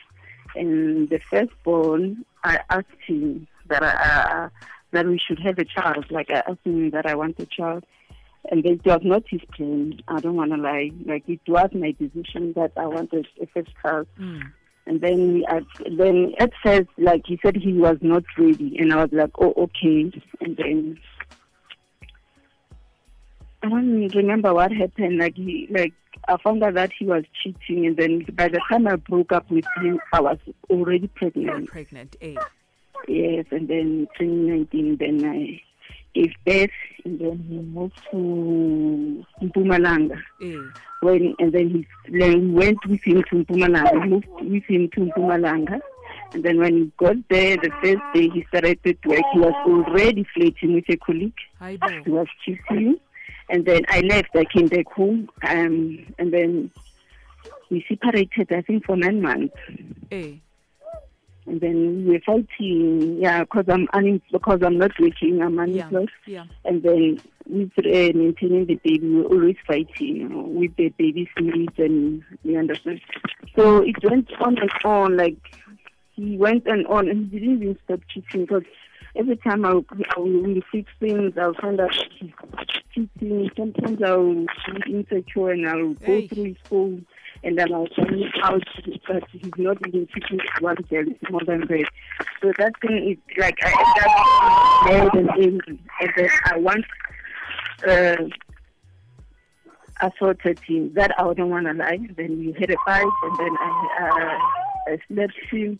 And 0.54 1.10
the 1.10 1.20
firstborn, 1.30 2.24
I 2.42 2.60
asked 2.70 2.86
him 3.06 3.46
that 3.66 3.82
I, 3.82 3.88
uh, 3.90 4.48
that 4.92 5.06
we 5.06 5.18
should 5.18 5.40
have 5.40 5.58
a 5.58 5.64
child. 5.64 6.10
Like 6.10 6.30
I 6.30 6.42
asked 6.48 6.64
him 6.64 6.90
that 6.90 7.04
I 7.04 7.14
want 7.14 7.38
a 7.38 7.46
child. 7.46 7.84
And 8.50 8.64
it 8.64 8.84
was 8.84 9.00
not 9.02 9.24
his 9.28 9.40
plan. 9.54 9.98
I 10.08 10.20
don't 10.20 10.36
want 10.36 10.52
to 10.52 10.56
lie. 10.56 10.90
Like 11.04 11.28
it 11.28 11.40
was 11.48 11.70
my 11.74 11.92
decision 11.92 12.52
that 12.54 12.72
I 12.76 12.86
wanted 12.86 13.26
a 13.40 13.46
first 13.46 13.70
child. 13.82 14.06
Mm. 14.18 14.52
And 14.86 15.00
then 15.00 15.44
at, 15.48 15.64
then 15.98 16.34
at 16.38 16.52
first, 16.62 16.88
like 16.96 17.22
he 17.26 17.38
said, 17.42 17.56
he 17.56 17.72
was 17.72 17.98
not 18.00 18.22
ready, 18.38 18.76
and 18.78 18.92
I 18.92 19.02
was 19.02 19.12
like, 19.12 19.32
oh, 19.38 19.52
okay. 19.56 20.12
And 20.40 20.56
then 20.56 21.00
I 23.64 23.68
don't 23.68 24.14
remember 24.14 24.54
what 24.54 24.70
happened. 24.70 25.18
Like 25.18 25.34
he, 25.34 25.66
like 25.70 25.92
I 26.28 26.36
found 26.36 26.62
out 26.62 26.74
that 26.74 26.92
he 26.96 27.04
was 27.04 27.24
cheating, 27.42 27.86
and 27.86 27.96
then 27.96 28.26
by 28.34 28.46
the 28.46 28.60
time 28.70 28.86
I 28.86 28.94
broke 28.94 29.32
up 29.32 29.50
with 29.50 29.64
him, 29.82 29.98
I 30.12 30.20
was 30.20 30.38
already 30.70 31.08
pregnant. 31.08 31.68
Pregnant, 31.68 32.14
eh? 32.20 32.36
Yes, 33.08 33.46
and 33.50 33.68
then 33.68 34.08
2019, 34.18 34.96
then 34.98 35.24
I 35.24 35.60
gave 36.16 36.32
birth, 36.44 36.70
and 37.04 37.18
then 37.20 37.44
he 37.48 37.58
moved 37.58 38.00
to 38.10 39.24
Mpumalanga. 39.42 40.18
Mm. 40.40 40.72
When 41.02 41.34
and 41.38 41.52
then 41.52 41.70
he 41.70 42.18
then 42.18 42.54
went 42.54 42.78
with 42.86 43.02
him 43.04 43.22
to 43.30 43.44
Mpumalanga, 43.44 44.08
moved 44.08 44.26
with 44.40 44.64
him 44.64 44.88
to 44.94 45.00
Mpumalanga. 45.00 45.80
And 46.32 46.42
then 46.42 46.58
when 46.58 46.74
he 46.74 46.92
got 46.96 47.16
there, 47.28 47.56
the 47.56 47.70
first 47.82 48.02
day 48.14 48.28
he 48.28 48.44
started 48.48 48.82
to 48.82 49.08
work, 49.08 49.22
he 49.32 49.38
was 49.38 49.54
already 49.66 50.26
flirting 50.34 50.74
with 50.74 50.88
a 50.88 50.96
colleague. 50.96 51.32
He 52.04 52.10
was 52.10 52.26
cheating. 52.44 52.96
And 53.48 53.64
then 53.64 53.82
I 53.88 54.00
left, 54.00 54.34
I 54.34 54.44
came 54.44 54.66
back 54.66 54.90
home, 54.92 55.28
um, 55.48 56.04
and 56.18 56.32
then 56.32 56.70
we 57.70 57.84
separated, 57.88 58.52
I 58.52 58.62
think, 58.62 58.84
for 58.84 58.96
nine 58.96 59.22
months. 59.22 59.54
Hey. 60.10 60.42
And 61.46 61.60
then 61.60 62.06
we're 62.06 62.20
fighting, 62.20 63.18
yeah, 63.20 63.40
because 63.44 63.66
I'm 63.68 63.88
un- 63.92 64.22
because 64.32 64.60
I'm 64.62 64.78
not 64.78 64.92
working, 64.98 65.40
I'm 65.42 65.58
unemployed. 65.58 66.10
Yeah, 66.26 66.44
yeah. 66.44 66.70
And 66.70 66.82
then 66.82 67.20
with 67.48 67.70
uh, 67.78 68.18
maintaining 68.18 68.66
the 68.66 68.74
baby, 68.82 69.08
we're 69.08 69.24
always 69.24 69.56
fighting 69.66 70.16
you 70.16 70.28
know, 70.28 70.42
with 70.42 70.74
the 70.76 70.88
baby's 70.90 71.28
needs, 71.38 71.74
and 71.78 72.22
you 72.42 72.58
understand. 72.58 73.00
So 73.54 73.82
it 73.82 73.96
went 74.02 74.30
on 74.40 74.58
and 74.58 74.70
on, 74.84 75.16
like 75.16 75.38
he 76.14 76.36
went 76.36 76.66
and 76.66 76.86
on, 76.88 77.08
and 77.08 77.30
he 77.30 77.38
didn't 77.38 77.62
even 77.62 77.78
stop 77.84 78.00
cheating 78.08 78.42
because 78.42 78.64
every 79.14 79.36
time 79.36 79.64
I, 79.64 79.70
I 79.70 80.18
will 80.18 80.60
fix 80.72 80.90
things, 80.98 81.34
I'll 81.40 81.54
find 81.54 81.80
out 81.80 81.94
he's 82.18 82.32
cheating. 82.92 83.50
Sometimes 83.56 84.02
I'll 84.02 84.46
be 84.84 84.92
insecure 84.92 85.50
and 85.50 85.68
I'll 85.68 85.94
go 85.94 86.06
hey. 86.06 86.28
through 86.28 86.44
his 86.44 86.56
phone 86.68 87.06
and 87.46 87.56
then 87.56 87.72
I'll 87.72 87.86
find 87.94 88.24
out 88.42 88.64
that 89.08 89.22
he's 89.30 89.52
not 89.56 89.78
even 89.86 90.08
teaching 90.12 90.40
one 90.60 90.74
girl, 90.90 91.04
it's 91.06 91.30
more 91.30 91.40
than 91.46 91.60
that. 91.60 91.86
So 92.42 92.52
that 92.58 92.72
thing 92.80 93.10
is 93.12 93.38
like 93.38 93.56
I 93.62 93.70
end 93.70 93.98
up 94.04 94.92
more 94.92 95.10
than 95.14 95.30
angry. 95.30 95.78
And 96.00 96.10
then 96.16 96.30
I 96.44 96.58
want 96.58 96.84
uh, 97.88 98.16
assaulted 100.00 100.58
him. 100.58 100.92
That 100.94 101.12
I 101.18 101.34
don't 101.34 101.50
want 101.50 101.66
to 101.66 101.72
lie. 101.72 102.00
Then 102.16 102.38
we 102.38 102.56
had 102.58 102.70
a 102.70 102.76
fight, 102.84 103.06
and 103.22 103.38
then 103.38 103.56
I, 103.60 104.00
uh, 104.02 104.92
I 104.92 104.98
slept 105.08 105.34
him. 105.50 105.78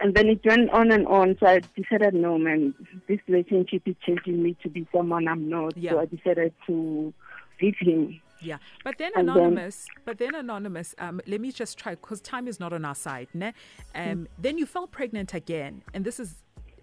And 0.00 0.14
then 0.14 0.28
it 0.28 0.40
went 0.44 0.70
on 0.70 0.90
and 0.90 1.06
on. 1.06 1.36
So 1.38 1.46
I 1.46 1.60
decided, 1.76 2.14
no, 2.14 2.38
man, 2.38 2.74
this 3.08 3.18
relationship 3.28 3.82
is 3.86 3.96
changing 4.04 4.42
me 4.42 4.56
to 4.62 4.68
be 4.68 4.86
someone 4.92 5.28
I'm 5.28 5.48
not. 5.48 5.76
Yeah. 5.76 5.92
So 5.92 6.00
I 6.00 6.06
decided 6.06 6.52
to 6.66 7.14
leave 7.60 7.76
him. 7.78 8.20
Yeah, 8.40 8.58
but 8.84 8.98
then 8.98 9.12
and 9.16 9.28
anonymous, 9.28 9.86
then, 9.86 10.02
but 10.04 10.18
then 10.18 10.34
anonymous. 10.34 10.94
Um, 10.98 11.20
let 11.26 11.40
me 11.40 11.52
just 11.52 11.78
try 11.78 11.94
because 11.94 12.20
time 12.20 12.48
is 12.48 12.60
not 12.60 12.72
on 12.72 12.84
our 12.84 12.94
side. 12.94 13.28
Ne? 13.34 13.52
Um, 13.94 14.02
mm. 14.02 14.26
then 14.38 14.58
you 14.58 14.66
fell 14.66 14.86
pregnant 14.86 15.34
again, 15.34 15.82
and 15.94 16.04
this 16.04 16.20
is 16.20 16.36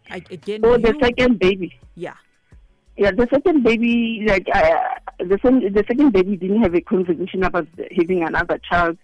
again. 0.09 0.62
Oh, 0.63 0.74
you, 0.75 0.79
the 0.79 0.97
second 1.01 1.39
baby. 1.39 1.79
Yeah. 1.95 2.15
Yeah, 2.97 3.12
the 3.12 3.27
second 3.29 3.63
baby, 3.63 4.24
like 4.25 4.47
uh, 4.53 4.79
the 5.19 5.38
second, 5.41 5.74
the 5.74 5.83
second 5.85 6.13
baby 6.13 6.38
didn't 6.38 6.62
have 6.62 6.74
a 6.75 6.81
conversation 6.81 7.43
about 7.43 7.67
having 7.95 8.24
another 8.24 8.57
child. 8.69 8.97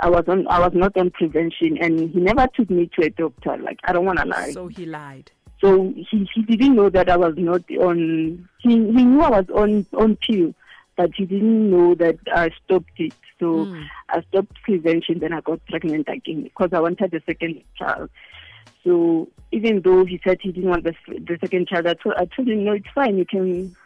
I 0.00 0.10
was 0.10 0.24
on, 0.26 0.46
I 0.48 0.58
was 0.58 0.72
not 0.74 0.96
on 0.96 1.10
prevention, 1.10 1.78
and 1.80 2.10
he 2.10 2.20
never 2.20 2.48
took 2.54 2.68
me 2.68 2.90
to 2.96 3.06
a 3.06 3.10
doctor. 3.10 3.56
Like 3.56 3.78
I 3.84 3.92
don't 3.92 4.04
want 4.04 4.18
to 4.18 4.26
lie. 4.26 4.50
So 4.50 4.66
he 4.66 4.86
lied. 4.86 5.30
So 5.60 5.92
he, 5.94 6.28
he 6.34 6.42
didn't 6.42 6.76
know 6.76 6.88
that 6.90 7.08
I 7.08 7.16
was 7.16 7.34
not 7.36 7.62
on. 7.80 8.48
He 8.58 8.70
he 8.70 8.76
knew 8.76 9.20
I 9.22 9.30
was 9.30 9.46
on 9.54 9.86
on 9.96 10.16
pill 10.16 10.52
but 10.98 11.12
he 11.16 11.24
didn't 11.24 11.70
know 11.70 11.94
that 11.94 12.18
I 12.34 12.50
stopped 12.64 12.90
it. 12.96 13.14
So 13.38 13.66
mm. 13.66 13.86
I 14.10 14.20
stopped 14.22 14.60
prevention, 14.64 15.20
then 15.20 15.32
I 15.32 15.40
got 15.40 15.64
pregnant 15.66 16.08
again 16.08 16.42
because 16.42 16.70
I 16.72 16.80
wanted 16.80 17.12
the 17.12 17.22
second 17.24 17.62
child. 17.78 18.10
So 18.82 19.28
even 19.52 19.80
though 19.82 20.04
he 20.04 20.20
said 20.26 20.38
he 20.42 20.50
didn't 20.50 20.70
want 20.70 20.82
the, 20.82 20.94
the 21.06 21.38
second 21.40 21.68
child, 21.68 21.86
I 21.86 21.94
told, 21.94 22.16
I 22.16 22.24
told 22.24 22.48
him, 22.48 22.64
no, 22.64 22.72
it's 22.72 22.88
fine. 22.92 23.16
You 23.16 23.24
can 23.24 23.76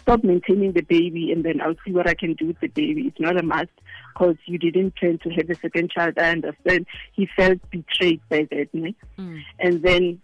stop 0.00 0.24
maintaining 0.24 0.72
the 0.72 0.80
baby 0.80 1.30
and 1.30 1.44
then 1.44 1.60
I'll 1.60 1.76
see 1.84 1.92
what 1.92 2.08
I 2.08 2.14
can 2.14 2.32
do 2.34 2.46
with 2.46 2.60
the 2.60 2.68
baby. 2.68 3.02
It's 3.02 3.20
not 3.20 3.38
a 3.38 3.42
must 3.42 3.68
because 4.14 4.36
you 4.46 4.58
didn't 4.58 4.96
plan 4.96 5.18
to 5.24 5.30
have 5.30 5.50
a 5.50 5.54
second 5.56 5.90
child. 5.90 6.14
I 6.16 6.30
understand. 6.30 6.86
He 7.12 7.28
felt 7.36 7.58
betrayed 7.70 8.22
by 8.30 8.48
that. 8.50 8.72
Mm. 8.72 9.42
And 9.58 9.82
then 9.82 10.22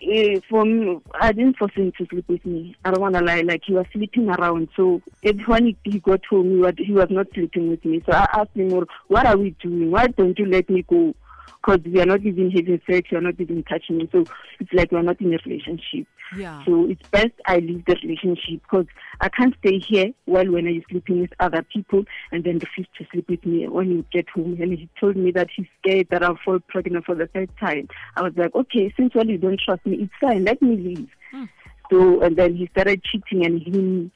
uh, 0.00 0.40
for 0.48 0.64
me, 0.64 0.98
I 1.20 1.32
didn't 1.32 1.56
force 1.56 1.72
him 1.74 1.92
to 1.98 2.06
sleep 2.06 2.28
with 2.28 2.44
me. 2.46 2.76
I 2.84 2.90
don't 2.90 3.00
want 3.00 3.14
to 3.14 3.22
lie. 3.22 3.40
Like 3.40 3.62
he 3.66 3.74
was 3.74 3.86
sleeping 3.92 4.28
around. 4.28 4.68
So 4.76 5.02
when 5.46 5.76
he 5.84 5.98
got 5.98 6.24
home, 6.26 6.50
he 6.50 6.56
was, 6.56 6.74
he 6.78 6.92
was 6.92 7.08
not 7.10 7.26
sleeping 7.34 7.70
with 7.70 7.84
me. 7.84 8.02
So 8.06 8.12
I 8.12 8.28
asked 8.32 8.54
him, 8.54 8.70
"What 9.08 9.26
are 9.26 9.36
we 9.36 9.50
doing? 9.60 9.90
Why 9.90 10.06
don't 10.06 10.38
you 10.38 10.46
let 10.46 10.70
me 10.70 10.82
go?" 10.82 11.14
Because 11.56 11.80
we 11.84 12.00
are 12.00 12.06
not 12.06 12.22
even 12.22 12.50
having 12.50 12.80
sex. 12.90 13.08
You 13.10 13.18
are 13.18 13.22
not 13.22 13.40
even 13.40 13.62
touching 13.64 13.98
me. 13.98 14.08
So 14.12 14.24
it's 14.60 14.72
like 14.72 14.92
we 14.92 14.98
are 14.98 15.02
not 15.02 15.20
in 15.20 15.34
a 15.34 15.38
relationship. 15.44 16.06
Yeah. 16.36 16.62
So 16.64 16.86
it's 16.88 17.08
best 17.08 17.32
I 17.46 17.58
leave 17.58 17.84
the 17.86 17.96
relationship 18.02 18.62
because 18.62 18.86
I 19.20 19.28
can't 19.28 19.54
stay 19.60 19.78
here 19.78 20.12
while 20.26 20.50
when 20.50 20.66
I'm 20.66 20.82
sleeping 20.90 21.22
with 21.22 21.32
other 21.40 21.62
people 21.62 22.04
and 22.32 22.44
then 22.44 22.58
refuse 22.58 22.88
to 22.98 23.06
sleep 23.10 23.28
with 23.28 23.46
me 23.46 23.66
when 23.66 23.90
you 23.90 24.04
get 24.12 24.28
home. 24.28 24.58
And 24.60 24.72
he 24.72 24.88
told 25.00 25.16
me 25.16 25.30
that 25.32 25.48
he's 25.54 25.66
scared 25.80 26.08
that 26.10 26.22
I'll 26.22 26.38
fall 26.44 26.58
pregnant 26.68 27.06
for 27.06 27.14
the 27.14 27.26
third 27.28 27.50
time. 27.58 27.88
I 28.16 28.22
was 28.22 28.32
like, 28.36 28.54
okay, 28.54 28.92
since 28.96 29.14
well 29.14 29.26
you 29.26 29.38
don't 29.38 29.60
trust 29.60 29.86
me, 29.86 29.96
it's 30.02 30.12
fine. 30.20 30.44
Let 30.44 30.60
me 30.60 30.76
leave. 30.76 31.08
Mm. 31.32 31.48
though, 31.90 32.20
and 32.20 32.36
then 32.36 32.56
he 32.56 32.68
started 32.68 33.02
cheating, 33.02 33.44
and 33.44 33.60
he 33.60 34.10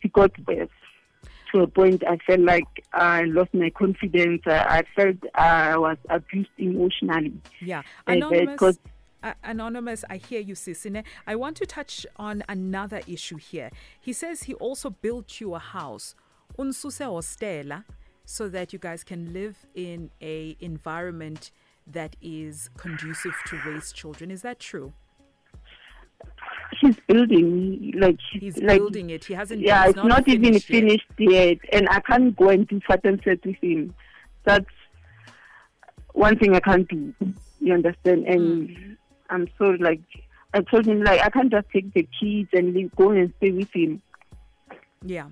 he 0.00 0.08
got 0.08 0.30
worse 0.46 0.68
to 1.52 1.60
a 1.62 1.66
point 1.66 2.02
I 2.06 2.18
felt 2.26 2.40
like 2.40 2.66
I 2.92 3.24
lost 3.24 3.52
my 3.54 3.70
confidence. 3.70 4.42
I, 4.46 4.78
I 4.78 4.82
felt 4.94 5.16
I 5.34 5.76
was 5.76 5.96
abused 6.08 6.50
emotionally. 6.58 7.40
Yeah, 7.60 7.82
anonymous. 8.06 8.78
Uh, 9.20 9.32
anonymous, 9.42 10.04
I 10.08 10.18
hear 10.18 10.40
you, 10.40 10.54
Sisine. 10.54 11.02
I 11.26 11.34
want 11.34 11.56
to 11.56 11.66
touch 11.66 12.06
on 12.16 12.44
another 12.48 13.00
issue 13.08 13.36
here. 13.36 13.70
He 14.00 14.12
says 14.12 14.44
he 14.44 14.54
also 14.54 14.90
built 14.90 15.40
you 15.40 15.54
a 15.54 15.58
house, 15.58 16.14
unsuse 16.56 17.04
hostela, 17.04 17.84
so 18.24 18.48
that 18.48 18.72
you 18.72 18.78
guys 18.78 19.02
can 19.02 19.32
live 19.32 19.66
in 19.74 20.10
a 20.22 20.56
environment 20.60 21.50
that 21.84 22.14
is 22.22 22.70
conducive 22.76 23.34
to 23.46 23.58
raise 23.66 23.90
children. 23.90 24.30
Is 24.30 24.42
that 24.42 24.60
true? 24.60 24.92
He's 26.80 26.96
building 27.06 27.92
like 27.96 28.18
he's 28.32 28.58
like, 28.58 28.78
building 28.78 29.10
it. 29.10 29.24
He 29.24 29.34
hasn't. 29.34 29.60
Yeah, 29.60 29.86
it's 29.86 29.96
not, 29.96 30.06
not 30.06 30.24
finished 30.24 30.38
even 30.38 30.52
yet. 30.52 30.62
finished 30.62 31.12
yet, 31.18 31.58
and 31.72 31.88
I 31.88 32.00
can't 32.00 32.36
go 32.36 32.48
and 32.50 32.66
do 32.66 32.80
fat 32.86 33.00
and 33.04 33.20
set 33.24 33.44
with 33.44 33.56
him. 33.56 33.94
That's 34.44 34.66
one 36.12 36.38
thing 36.38 36.54
I 36.54 36.60
can't 36.60 36.88
do. 36.88 37.14
You 37.60 37.74
understand? 37.74 38.26
And 38.26 38.68
mm. 38.68 38.96
I'm 39.30 39.48
so 39.58 39.76
like 39.80 40.00
I 40.54 40.62
told 40.62 40.86
him 40.86 41.02
like 41.02 41.20
I 41.20 41.30
can't 41.30 41.50
just 41.50 41.68
take 41.70 41.92
the 41.92 42.08
kids 42.18 42.48
and 42.52 42.74
leave, 42.74 42.94
go 42.96 43.10
and 43.10 43.32
stay 43.38 43.50
with 43.50 43.74
him. 43.74 44.02
Yeah, 45.02 45.28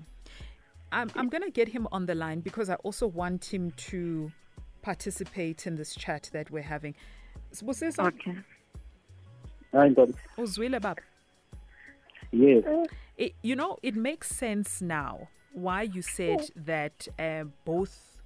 I'm 0.91 1.11
I'm 1.15 1.29
gonna 1.29 1.49
get 1.49 1.69
him 1.69 1.87
on 1.91 2.05
the 2.05 2.15
line 2.15 2.41
because 2.41 2.69
I 2.69 2.75
also 2.75 3.07
want 3.07 3.53
him 3.53 3.71
to 3.71 4.31
participate 4.81 5.67
in 5.67 5.75
this 5.75 5.95
chat 5.95 6.29
that 6.33 6.49
we're 6.51 6.63
having. 6.63 6.95
Was 7.63 7.79
this 7.79 7.99
okay? 7.99 8.37
Uzwile 9.73 10.81
baba. 10.81 11.01
Yes. 12.31 12.63
It, 13.17 13.33
you 13.41 13.55
know, 13.55 13.77
it 13.81 13.95
makes 13.95 14.29
sense 14.29 14.81
now 14.81 15.27
why 15.53 15.83
you 15.83 16.01
said 16.01 16.49
that 16.55 17.07
uh, 17.17 17.45
both 17.65 18.21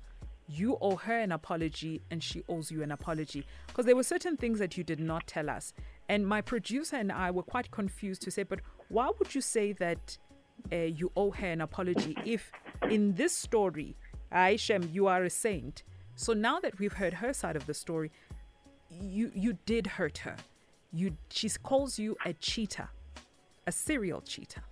you 0.49 0.77
owe 0.81 0.97
her 0.97 1.17
an 1.17 1.31
apology 1.31 2.01
and 2.11 2.21
she 2.21 2.43
owes 2.49 2.71
you 2.71 2.83
an 2.83 2.91
apology. 2.91 3.45
Because 3.67 3.85
there 3.85 3.95
were 3.95 4.03
certain 4.03 4.35
things 4.35 4.59
that 4.59 4.77
you 4.77 4.83
did 4.83 4.99
not 4.99 5.25
tell 5.27 5.49
us. 5.49 5.73
And 6.09 6.27
my 6.27 6.41
producer 6.41 6.97
and 6.97 7.11
I 7.11 7.31
were 7.31 7.43
quite 7.43 7.71
confused 7.71 8.21
to 8.23 8.31
say, 8.31 8.43
but 8.43 8.59
why 8.89 9.09
would 9.17 9.33
you 9.33 9.39
say 9.41 9.71
that 9.73 10.17
uh, 10.71 10.75
you 10.75 11.11
owe 11.15 11.31
her 11.31 11.47
an 11.47 11.61
apology 11.61 12.17
if 12.25 12.51
in 12.89 13.13
this 13.13 13.35
story, 13.35 13.95
Aishem, 14.33 14.93
you 14.93 15.07
are 15.07 15.23
a 15.23 15.29
saint? 15.29 15.83
So 16.15 16.33
now 16.33 16.59
that 16.59 16.77
we've 16.79 16.93
heard 16.93 17.13
her 17.13 17.31
side 17.33 17.55
of 17.55 17.65
the 17.65 17.73
story, 17.73 18.11
you 18.89 19.31
you 19.33 19.57
did 19.65 19.87
hurt 19.87 20.17
her. 20.19 20.35
You 20.91 21.15
she 21.29 21.49
calls 21.49 21.97
you 21.97 22.17
a 22.25 22.33
cheater 22.33 22.89
a 23.67 23.71
serial 23.71 24.21
cheater 24.21 24.63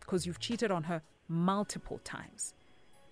because 0.00 0.26
you've 0.26 0.40
cheated 0.40 0.70
on 0.70 0.84
her 0.84 1.02
multiple 1.28 2.00
times. 2.04 2.54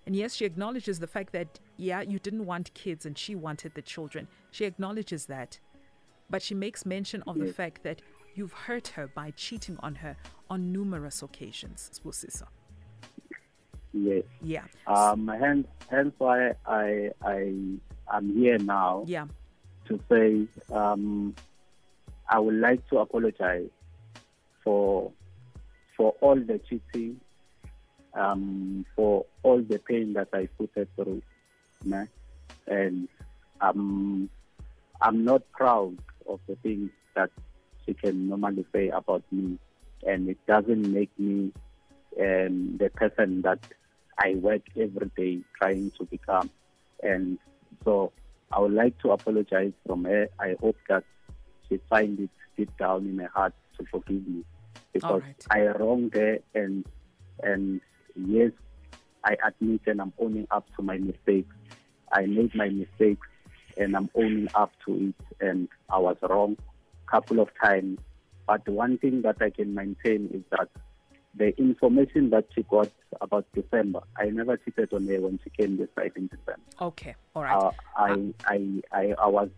And 0.05 0.15
yes, 0.15 0.33
she 0.33 0.45
acknowledges 0.45 0.99
the 0.99 1.07
fact 1.07 1.33
that, 1.33 1.59
yeah, 1.75 2.01
you 2.01 2.17
didn't 2.17 2.45
want 2.45 2.73
kids 2.73 3.05
and 3.05 3.17
she 3.17 3.35
wanted 3.35 3.73
the 3.75 3.81
children. 3.81 4.27
She 4.51 4.65
acknowledges 4.65 5.25
that. 5.25 5.59
But 6.29 6.41
she 6.41 6.55
makes 6.55 6.85
mention 6.85 7.23
of 7.27 7.37
the 7.37 7.51
fact 7.53 7.83
that 7.83 8.01
you've 8.35 8.53
hurt 8.53 8.87
her 8.89 9.07
by 9.07 9.31
cheating 9.31 9.77
on 9.81 9.95
her 9.95 10.15
on 10.49 10.71
numerous 10.71 11.21
occasions, 11.21 11.91
Sbusiso. 11.93 12.47
Yes. 13.93 14.23
Yeah. 14.41 14.63
Um, 14.87 15.27
hence, 15.27 15.67
hence 15.89 16.13
why 16.17 16.53
I, 16.65 17.11
I, 17.21 17.53
am 18.13 18.33
here 18.33 18.57
now. 18.57 19.03
Yeah. 19.07 19.27
To 19.87 19.99
say, 20.09 20.47
um, 20.73 21.35
I 22.29 22.39
would 22.39 22.55
like 22.55 22.87
to 22.89 22.99
apologize 22.99 23.69
for 24.67 25.13
for 25.95 26.13
all 26.19 26.35
the 26.35 26.59
cheating, 26.67 27.21
um, 28.13 28.85
for 28.95 29.25
all 29.41 29.61
the 29.61 29.79
pain 29.79 30.13
that 30.13 30.27
I 30.33 30.49
put 30.57 30.71
her 30.75 30.85
through. 30.95 31.21
And 32.67 33.07
um, 33.61 34.29
I'm 35.01 35.23
not 35.23 35.49
proud 35.53 35.97
of 36.27 36.41
the 36.49 36.55
things 36.57 36.91
that 37.15 37.29
she 37.85 37.93
can 37.93 38.27
normally 38.27 38.65
say 38.73 38.89
about 38.89 39.23
me. 39.31 39.57
And 40.05 40.27
it 40.27 40.37
doesn't 40.45 40.93
make 40.93 41.17
me 41.17 41.53
um, 42.19 42.77
the 42.77 42.89
person 42.93 43.41
that 43.43 43.59
I 44.19 44.35
work 44.35 44.63
every 44.75 45.09
day 45.15 45.39
trying 45.57 45.91
to 45.97 46.03
become. 46.03 46.49
And 47.01 47.39
so 47.85 48.11
I 48.51 48.59
would 48.59 48.73
like 48.73 48.99
to 48.99 49.11
apologize 49.11 49.71
from 49.85 50.03
her. 50.03 50.27
I 50.37 50.57
hope 50.59 50.77
that 50.89 51.05
she 51.69 51.79
finds 51.89 52.21
it 52.21 52.29
deep 52.57 52.77
down 52.77 53.05
in 53.07 53.17
her 53.19 53.31
heart 53.33 53.53
to 53.79 53.85
forgive 53.89 54.27
me 54.27 54.43
because 54.99 55.21
right. 55.21 55.45
I 55.49 55.77
wronged 55.77 56.13
her 56.15 56.39
and 56.55 56.85
and 57.43 57.81
yes, 58.15 58.51
I 59.23 59.35
admit 59.45 59.81
and 59.85 60.01
I'm 60.01 60.13
owning 60.19 60.47
up 60.51 60.65
to 60.75 60.81
my 60.81 60.97
mistakes. 60.97 61.55
I 62.11 62.25
made 62.25 62.55
my 62.55 62.69
mistakes 62.69 63.27
and 63.77 63.95
I'm 63.95 64.09
owning 64.15 64.47
up 64.55 64.71
to 64.85 65.09
it 65.09 65.45
and 65.45 65.67
I 65.89 65.99
was 65.99 66.17
wrong 66.21 66.57
a 67.07 67.11
couple 67.11 67.39
of 67.39 67.49
times. 67.63 67.99
But 68.47 68.67
one 68.67 68.97
thing 68.97 69.21
that 69.23 69.37
I 69.41 69.49
can 69.49 69.75
maintain 69.75 70.29
is 70.33 70.41
that 70.51 70.69
the 71.35 71.55
information 71.59 72.31
that 72.31 72.45
she 72.55 72.63
got 72.63 72.89
about 73.21 73.45
December, 73.53 73.99
I 74.17 74.25
never 74.25 74.57
cheated 74.57 74.93
on 74.93 75.05
her 75.07 75.21
when 75.21 75.39
she 75.43 75.51
came 75.51 75.77
this 75.77 75.89
side 75.95 76.13
in 76.15 76.27
December. 76.27 76.61
Okay, 76.81 77.15
all 77.35 77.43
right. 77.43 77.55
Uh, 77.55 77.71
I, 77.95 78.11
uh, 78.11 78.15
I, 78.45 78.81
I, 78.91 79.13
I 79.19 79.27
was 79.27 79.49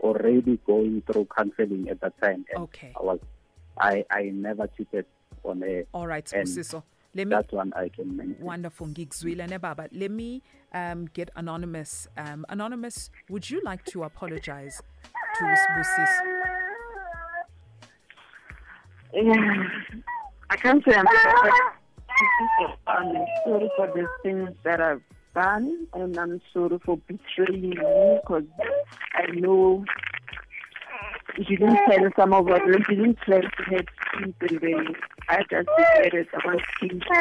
already 0.00 0.58
going 0.66 1.02
through 1.06 1.28
counseling 1.36 1.88
at 1.88 2.00
that 2.00 2.20
time. 2.20 2.44
And 2.52 2.64
okay. 2.64 2.92
I 3.00 3.02
was 3.02 3.20
I, 3.78 4.04
I 4.10 4.30
never 4.32 4.66
cheated 4.66 5.06
on 5.44 5.62
a. 5.62 5.84
All 5.92 6.06
right, 6.06 6.24
Siso. 6.24 6.82
Let 7.14 7.26
me, 7.26 7.36
that 7.36 7.52
one 7.52 7.72
I 7.76 7.88
can 7.90 8.16
mention. 8.16 8.42
Wonderful. 8.42 8.86
Ngigzwile 8.86 9.60
baba. 9.60 9.88
Let 9.92 10.10
me 10.10 10.42
um, 10.72 11.06
get 11.12 11.30
Anonymous. 11.36 12.08
Um, 12.16 12.46
Anonymous, 12.48 13.10
would 13.28 13.50
you 13.50 13.60
like 13.62 13.84
to 13.86 14.04
apologize 14.04 14.80
to 15.34 15.44
Sbusis? 15.44 16.20
Yeah, 19.14 19.68
I 20.48 20.56
can't 20.56 20.82
say 20.86 20.94
I'm 20.94 21.06
I'm 22.86 23.26
sorry 23.44 23.70
for 23.76 23.86
the 23.88 24.06
things 24.22 24.50
that 24.64 24.80
I've 24.80 25.02
done, 25.34 25.86
and 25.92 26.16
I'm 26.18 26.40
sorry 26.52 26.78
for 26.84 26.96
betraying 26.96 27.72
you 27.72 28.20
because 28.22 28.44
I 29.14 29.26
know 29.32 29.84
she 31.36 31.56
didn't 31.56 31.78
tell 31.88 32.10
some 32.16 32.32
of 32.32 32.46
what 32.46 32.62
she 32.88 32.96
didn't 32.96 33.18
tell 33.26 33.40
to 33.40 33.62
have 33.70 33.70
kids 33.70 33.88
and 34.40 34.60
then 34.60 34.94
I 35.28 35.42
just 35.50 35.68
decided 35.76 36.26
I 36.32 36.36
want 36.46 36.60
kids 36.80 37.02
for 37.08 37.18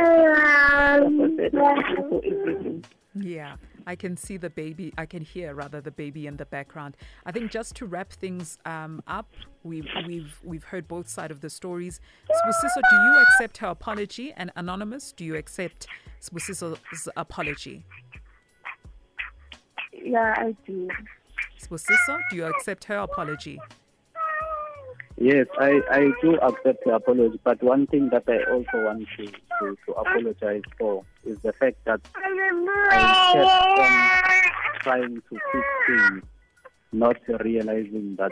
everything. 2.25 2.83
Yeah. 3.15 3.55
I 3.87 3.95
can 3.95 4.15
see 4.15 4.37
the 4.37 4.49
baby, 4.49 4.93
I 4.97 5.05
can 5.05 5.21
hear 5.21 5.55
rather 5.55 5.81
the 5.81 5.91
baby 5.91 6.27
in 6.27 6.37
the 6.37 6.45
background. 6.45 6.97
I 7.25 7.31
think 7.31 7.51
just 7.51 7.75
to 7.77 7.85
wrap 7.85 8.11
things 8.11 8.57
um, 8.65 9.01
up, 9.07 9.27
we've, 9.63 9.87
we've, 10.05 10.39
we've 10.43 10.63
heard 10.63 10.87
both 10.87 11.07
sides 11.07 11.31
of 11.31 11.41
the 11.41 11.49
stories. 11.49 11.99
Sbusiso, 12.29 12.81
do 12.89 12.95
you 12.95 13.23
accept 13.23 13.57
her 13.57 13.67
apology? 13.67 14.33
And 14.37 14.51
Anonymous, 14.55 15.11
do 15.11 15.25
you 15.25 15.35
accept 15.35 15.87
Sbusiso's 16.21 17.09
apology? 17.17 17.83
Yeah, 19.91 20.33
I 20.37 20.55
do. 20.65 20.89
Sbusiso, 21.59 22.19
do 22.29 22.35
you 22.35 22.45
accept 22.45 22.85
her 22.85 22.97
apology? 22.97 23.59
Yes, 25.23 25.45
I, 25.59 25.81
I 25.91 26.11
do 26.19 26.35
accept 26.37 26.83
the 26.83 26.95
apology, 26.95 27.39
but 27.43 27.61
one 27.61 27.85
thing 27.85 28.09
that 28.09 28.23
I 28.27 28.51
also 28.51 28.85
want 28.85 29.07
to, 29.17 29.27
to, 29.27 29.77
to 29.85 29.91
apologize 29.91 30.63
for 30.79 31.05
is 31.23 31.37
the 31.41 31.53
fact 31.53 31.75
that 31.85 32.01
I 32.15 33.31
kept 33.31 34.57
on 34.73 34.81
trying 34.81 35.21
to 35.29 35.39
fix 35.51 35.67
things, 35.85 36.23
not 36.91 37.17
realizing 37.39 38.15
that 38.17 38.31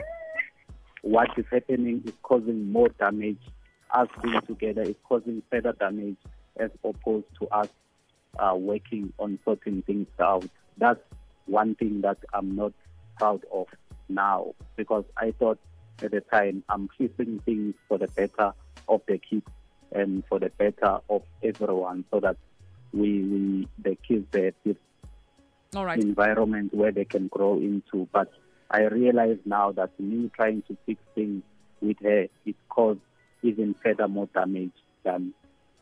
what 1.04 1.30
is 1.38 1.46
happening 1.52 2.02
is 2.08 2.14
causing 2.24 2.72
more 2.72 2.90
damage. 2.90 3.38
Us 3.94 4.08
being 4.24 4.42
together 4.48 4.82
is 4.82 4.96
causing 5.08 5.44
further 5.52 5.74
damage 5.74 6.18
as 6.58 6.72
opposed 6.84 7.28
to 7.40 7.48
us 7.50 7.70
uh, 8.40 8.56
working 8.56 9.14
on 9.20 9.38
sorting 9.46 9.84
things 9.84 10.08
out. 10.20 10.50
That's 10.80 11.00
one 11.46 11.76
thing 11.76 12.02
that 12.02 12.18
I'm 12.34 12.56
not 12.56 12.74
proud 13.20 13.46
of 13.54 13.68
now 14.08 14.56
because 14.76 15.04
I 15.16 15.36
thought 15.38 15.60
at 16.02 16.12
the 16.12 16.22
time, 16.22 16.64
I'm 16.70 16.90
fixing 16.98 17.40
things 17.46 17.76
for 17.88 17.98
the 17.98 18.08
better 18.08 18.54
of 18.88 19.02
the 19.08 19.18
kids 19.18 19.46
and 19.92 20.24
for 20.28 20.40
the 20.40 20.52
better 20.58 21.00
of 21.10 21.24
everyone 21.44 22.06
so 22.12 22.20
that 22.20 22.38
we, 22.94 23.22
we 23.24 23.68
the 23.84 23.98
kids 24.08 24.26
have 24.34 24.54
this 24.66 24.78
All 25.76 25.86
right. 25.86 26.00
environment 26.00 26.74
where 26.74 26.92
they 26.92 27.06
can 27.06 27.28
grow 27.28 27.56
into. 27.56 28.08
But 28.12 28.32
I 28.70 28.84
realize 28.84 29.38
now 29.46 29.72
that 29.74 30.00
me 30.00 30.30
trying 30.36 30.64
to 30.68 30.78
fix 30.86 31.02
things 31.16 31.44
with 31.82 31.98
her 32.04 32.28
it 32.46 32.56
caused 32.70 33.00
even 33.42 33.76
further 33.84 34.08
more 34.08 34.28
damage 34.34 34.74
than 35.04 35.34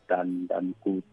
than 0.10 0.47
than 0.47 0.75
good. 0.84 1.03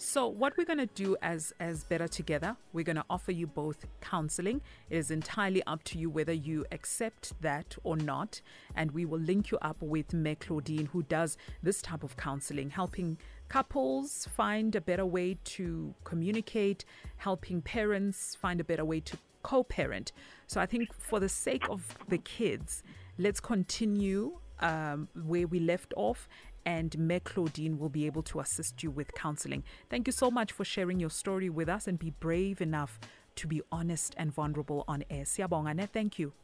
So 0.00 0.28
what 0.28 0.56
we're 0.56 0.64
going 0.64 0.78
to 0.78 0.86
do 0.86 1.16
as 1.22 1.52
as 1.58 1.82
Better 1.82 2.06
Together, 2.06 2.56
we're 2.72 2.84
going 2.84 2.94
to 2.94 3.04
offer 3.10 3.32
you 3.32 3.48
both 3.48 3.84
counseling. 4.00 4.60
It 4.90 4.96
is 4.96 5.10
entirely 5.10 5.60
up 5.64 5.82
to 5.84 5.98
you 5.98 6.08
whether 6.08 6.32
you 6.32 6.64
accept 6.70 7.32
that 7.42 7.76
or 7.82 7.96
not, 7.96 8.40
and 8.76 8.92
we 8.92 9.04
will 9.04 9.18
link 9.18 9.50
you 9.50 9.58
up 9.60 9.82
with 9.82 10.14
Meg 10.14 10.38
Claudine, 10.38 10.86
who 10.86 11.02
does 11.02 11.36
this 11.64 11.82
type 11.82 12.04
of 12.04 12.16
counseling, 12.16 12.70
helping 12.70 13.18
couples 13.48 14.28
find 14.36 14.76
a 14.76 14.80
better 14.80 15.04
way 15.04 15.36
to 15.42 15.92
communicate, 16.04 16.84
helping 17.16 17.60
parents 17.60 18.36
find 18.36 18.60
a 18.60 18.64
better 18.64 18.84
way 18.84 19.00
to 19.00 19.18
co-parent. 19.42 20.12
So 20.46 20.60
I 20.60 20.66
think 20.66 20.92
for 20.92 21.18
the 21.18 21.28
sake 21.28 21.68
of 21.68 21.98
the 22.08 22.18
kids, 22.18 22.84
let's 23.18 23.40
continue 23.40 24.38
um, 24.60 25.08
where 25.24 25.46
we 25.46 25.60
left 25.60 25.92
off 25.96 26.28
and 26.68 26.98
Meg 26.98 27.24
Claudine 27.24 27.78
will 27.78 27.88
be 27.88 28.04
able 28.04 28.22
to 28.24 28.40
assist 28.40 28.82
you 28.82 28.90
with 28.90 29.14
counseling. 29.14 29.64
Thank 29.88 30.06
you 30.06 30.12
so 30.12 30.30
much 30.30 30.52
for 30.52 30.66
sharing 30.66 31.00
your 31.00 31.08
story 31.08 31.48
with 31.48 31.66
us 31.66 31.86
and 31.86 31.98
be 31.98 32.10
brave 32.10 32.60
enough 32.60 33.00
to 33.36 33.46
be 33.46 33.62
honest 33.72 34.14
and 34.18 34.30
vulnerable 34.30 34.84
on 34.86 35.02
air. 35.08 35.24
Siabongane, 35.24 35.88
thank 35.88 36.18
you. 36.18 36.34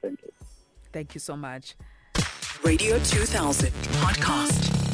Thank 0.00 0.22
you. 0.22 0.30
Thank 0.92 1.14
you 1.16 1.20
so 1.20 1.36
much. 1.36 1.74
Radio 2.62 2.96
2000 3.00 3.72
podcast. 4.04 4.87